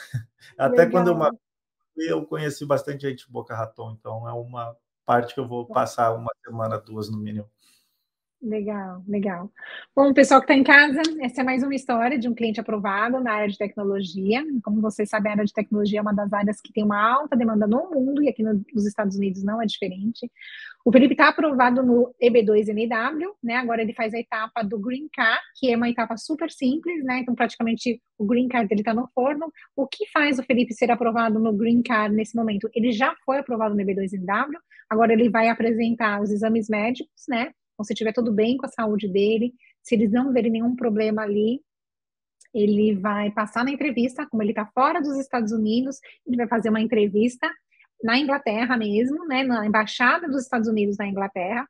Até 0.58 0.84
Legal. 0.84 0.90
quando 0.90 1.08
eu 1.08 1.30
eu 2.06 2.24
conheci 2.26 2.64
bastante 2.66 3.02
gente 3.08 3.26
de 3.26 3.32
Boca 3.32 3.54
Raton, 3.54 3.92
então 3.92 4.28
é 4.28 4.32
uma 4.32 4.76
parte 5.04 5.34
que 5.34 5.40
eu 5.40 5.48
vou 5.48 5.66
passar 5.66 6.12
uma 6.14 6.30
semana, 6.44 6.78
duas 6.78 7.08
no 7.10 7.18
mínimo. 7.18 7.48
Legal, 8.40 9.02
legal. 9.08 9.50
Bom, 9.96 10.14
pessoal 10.14 10.40
que 10.40 10.44
está 10.44 10.54
em 10.54 10.62
casa, 10.62 11.02
essa 11.20 11.40
é 11.40 11.44
mais 11.44 11.64
uma 11.64 11.74
história 11.74 12.16
de 12.16 12.28
um 12.28 12.34
cliente 12.34 12.60
aprovado 12.60 13.20
na 13.20 13.32
área 13.32 13.48
de 13.48 13.58
tecnologia. 13.58 14.44
Como 14.62 14.80
vocês 14.80 15.08
sabem, 15.08 15.30
a 15.30 15.34
área 15.34 15.44
de 15.44 15.52
tecnologia 15.52 15.98
é 15.98 16.02
uma 16.02 16.14
das 16.14 16.32
áreas 16.32 16.60
que 16.60 16.72
tem 16.72 16.84
uma 16.84 17.02
alta 17.02 17.36
demanda 17.36 17.66
no 17.66 17.90
mundo 17.90 18.22
e 18.22 18.28
aqui 18.28 18.44
nos 18.44 18.86
Estados 18.86 19.16
Unidos 19.16 19.42
não 19.42 19.60
é 19.60 19.66
diferente. 19.66 20.30
O 20.84 20.92
Felipe 20.92 21.14
está 21.14 21.28
aprovado 21.28 21.82
no 21.82 22.14
EB2NW, 22.22 23.26
né? 23.42 23.56
Agora 23.56 23.82
ele 23.82 23.92
faz 23.92 24.14
a 24.14 24.20
etapa 24.20 24.62
do 24.62 24.78
Green 24.78 25.08
Card, 25.12 25.42
que 25.56 25.72
é 25.72 25.76
uma 25.76 25.90
etapa 25.90 26.16
super 26.16 26.48
simples, 26.48 27.04
né? 27.04 27.18
Então, 27.18 27.34
praticamente 27.34 28.00
o 28.16 28.24
Green 28.24 28.46
Card 28.46 28.68
dele 28.68 28.82
está 28.82 28.94
no 28.94 29.08
forno. 29.12 29.52
O 29.74 29.88
que 29.88 30.06
faz 30.12 30.38
o 30.38 30.44
Felipe 30.44 30.72
ser 30.74 30.92
aprovado 30.92 31.40
no 31.40 31.52
Green 31.52 31.82
Card 31.82 32.14
nesse 32.14 32.36
momento? 32.36 32.70
Ele 32.72 32.92
já 32.92 33.16
foi 33.24 33.38
aprovado 33.38 33.74
no 33.74 33.82
EB2NW, 33.82 34.54
agora 34.88 35.12
ele 35.12 35.28
vai 35.28 35.48
apresentar 35.48 36.22
os 36.22 36.30
exames 36.30 36.68
médicos, 36.68 37.24
né? 37.28 37.52
Então, 37.78 37.84
se 37.84 37.94
tiver 37.94 38.12
tudo 38.12 38.32
bem 38.32 38.56
com 38.56 38.66
a 38.66 38.68
saúde 38.68 39.06
dele, 39.06 39.54
se 39.80 39.94
eles 39.94 40.10
não 40.10 40.32
verem 40.32 40.50
nenhum 40.50 40.74
problema 40.74 41.22
ali, 41.22 41.60
ele 42.52 42.96
vai 42.96 43.30
passar 43.30 43.64
na 43.64 43.70
entrevista, 43.70 44.26
como 44.26 44.42
ele 44.42 44.50
está 44.50 44.66
fora 44.66 45.00
dos 45.00 45.16
Estados 45.16 45.52
Unidos, 45.52 45.98
ele 46.26 46.36
vai 46.36 46.48
fazer 46.48 46.70
uma 46.70 46.80
entrevista 46.80 47.48
na 48.02 48.18
Inglaterra 48.18 48.76
mesmo, 48.76 49.24
né, 49.28 49.44
na 49.44 49.64
embaixada 49.64 50.26
dos 50.26 50.42
Estados 50.42 50.66
Unidos 50.66 50.96
na 50.96 51.06
Inglaterra. 51.06 51.68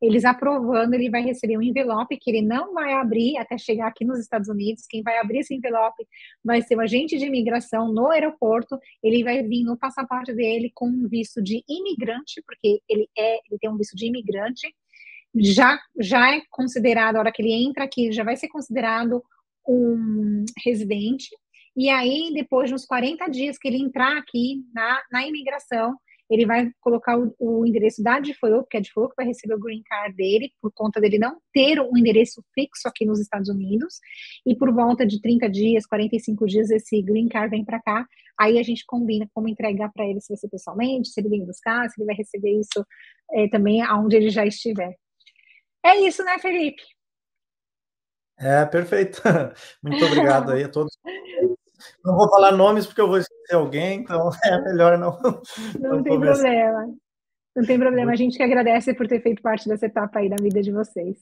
Eles 0.00 0.24
aprovando, 0.24 0.94
ele 0.94 1.10
vai 1.10 1.22
receber 1.22 1.58
um 1.58 1.62
envelope 1.62 2.16
que 2.20 2.30
ele 2.30 2.42
não 2.42 2.72
vai 2.72 2.92
abrir 2.92 3.36
até 3.36 3.58
chegar 3.58 3.88
aqui 3.88 4.04
nos 4.04 4.20
Estados 4.20 4.48
Unidos. 4.48 4.86
Quem 4.88 5.02
vai 5.02 5.18
abrir 5.18 5.40
esse 5.40 5.52
envelope 5.56 6.06
vai 6.44 6.62
ser 6.62 6.76
o 6.76 6.80
agente 6.80 7.18
de 7.18 7.26
imigração 7.26 7.92
no 7.92 8.08
aeroporto. 8.12 8.78
Ele 9.02 9.24
vai 9.24 9.42
vir 9.42 9.64
no 9.64 9.76
passaporte 9.76 10.32
dele 10.32 10.70
com 10.72 10.86
um 10.86 11.08
visto 11.08 11.42
de 11.42 11.64
imigrante, 11.68 12.40
porque 12.46 12.80
ele 12.88 13.08
é, 13.18 13.40
ele 13.50 13.58
tem 13.60 13.68
um 13.68 13.76
visto 13.76 13.96
de 13.96 14.06
imigrante. 14.06 14.72
Já 15.40 15.78
já 16.00 16.34
é 16.34 16.42
considerado, 16.50 17.16
a 17.16 17.20
hora 17.20 17.32
que 17.32 17.42
ele 17.42 17.52
entra 17.52 17.84
aqui, 17.84 18.12
já 18.12 18.24
vai 18.24 18.36
ser 18.36 18.48
considerado 18.48 19.22
um 19.66 20.44
residente, 20.64 21.28
e 21.76 21.90
aí, 21.90 22.32
depois 22.34 22.68
de 22.68 22.74
uns 22.74 22.84
40 22.84 23.28
dias 23.28 23.56
que 23.56 23.68
ele 23.68 23.78
entrar 23.78 24.16
aqui 24.18 24.64
na, 24.74 25.00
na 25.12 25.26
imigração, 25.26 25.96
ele 26.28 26.44
vai 26.44 26.70
colocar 26.80 27.16
o, 27.18 27.32
o 27.38 27.64
endereço 27.64 28.02
da 28.02 28.18
DFO, 28.18 28.66
que 28.68 28.76
é 28.76 28.80
a 28.80 28.82
DFO 28.82 29.08
que 29.08 29.14
vai 29.16 29.26
receber 29.26 29.54
o 29.54 29.60
green 29.60 29.82
card 29.84 30.14
dele, 30.14 30.52
por 30.60 30.72
conta 30.74 31.00
dele 31.00 31.18
não 31.18 31.40
ter 31.52 31.80
um 31.80 31.96
endereço 31.96 32.42
fixo 32.54 32.88
aqui 32.88 33.06
nos 33.06 33.20
Estados 33.20 33.48
Unidos, 33.48 34.00
e 34.44 34.56
por 34.56 34.72
volta 34.74 35.06
de 35.06 35.20
30 35.20 35.48
dias, 35.48 35.86
45 35.86 36.46
dias, 36.46 36.70
esse 36.70 37.00
green 37.00 37.28
card 37.28 37.50
vem 37.50 37.64
para 37.64 37.80
cá, 37.80 38.06
aí 38.38 38.58
a 38.58 38.62
gente 38.62 38.84
combina 38.84 39.28
como 39.32 39.48
entregar 39.48 39.90
para 39.92 40.04
ele, 40.04 40.20
se 40.20 40.28
vai 40.28 40.36
ser 40.36 40.48
pessoalmente, 40.48 41.08
se 41.08 41.20
ele 41.20 41.28
vem 41.28 41.46
buscar, 41.46 41.88
se 41.88 42.00
ele 42.00 42.06
vai 42.06 42.16
receber 42.16 42.60
isso 42.60 42.84
é, 43.32 43.48
também 43.48 43.82
aonde 43.82 44.16
ele 44.16 44.30
já 44.30 44.44
estiver. 44.44 44.96
É 45.84 45.96
isso, 45.96 46.24
né, 46.24 46.38
Felipe? 46.38 46.82
É, 48.38 48.64
perfeito. 48.66 49.20
Muito 49.82 50.04
obrigado 50.04 50.52
aí 50.52 50.64
a 50.64 50.68
todos. 50.68 50.96
Não 52.04 52.16
vou 52.16 52.28
falar 52.28 52.52
nomes 52.52 52.86
porque 52.86 53.00
eu 53.00 53.08
vou 53.08 53.18
esquecer 53.18 53.54
alguém, 53.54 54.00
então 54.00 54.30
é 54.44 54.60
melhor 54.62 54.98
não. 54.98 55.18
Não, 55.78 55.96
não 55.96 56.02
tem 56.02 56.20
problema. 56.20 56.94
Não 57.56 57.64
tem 57.64 57.78
problema. 57.78 58.12
A 58.12 58.16
gente 58.16 58.36
que 58.36 58.42
agradece 58.42 58.94
por 58.94 59.08
ter 59.08 59.20
feito 59.20 59.42
parte 59.42 59.68
dessa 59.68 59.86
etapa 59.86 60.20
aí 60.20 60.28
da 60.28 60.36
vida 60.40 60.62
de 60.62 60.70
vocês. 60.70 61.18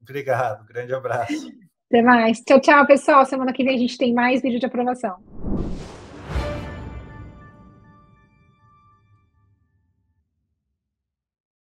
Obrigado. 0.00 0.64
Grande 0.66 0.94
abraço. 0.94 1.52
Até 1.90 2.02
mais. 2.02 2.40
Tchau, 2.40 2.60
tchau, 2.60 2.86
pessoal. 2.86 3.24
Semana 3.24 3.52
que 3.52 3.64
vem 3.64 3.74
a 3.74 3.78
gente 3.78 3.98
tem 3.98 4.14
mais 4.14 4.42
vídeo 4.42 4.60
de 4.60 4.66
aprovação. 4.66 5.16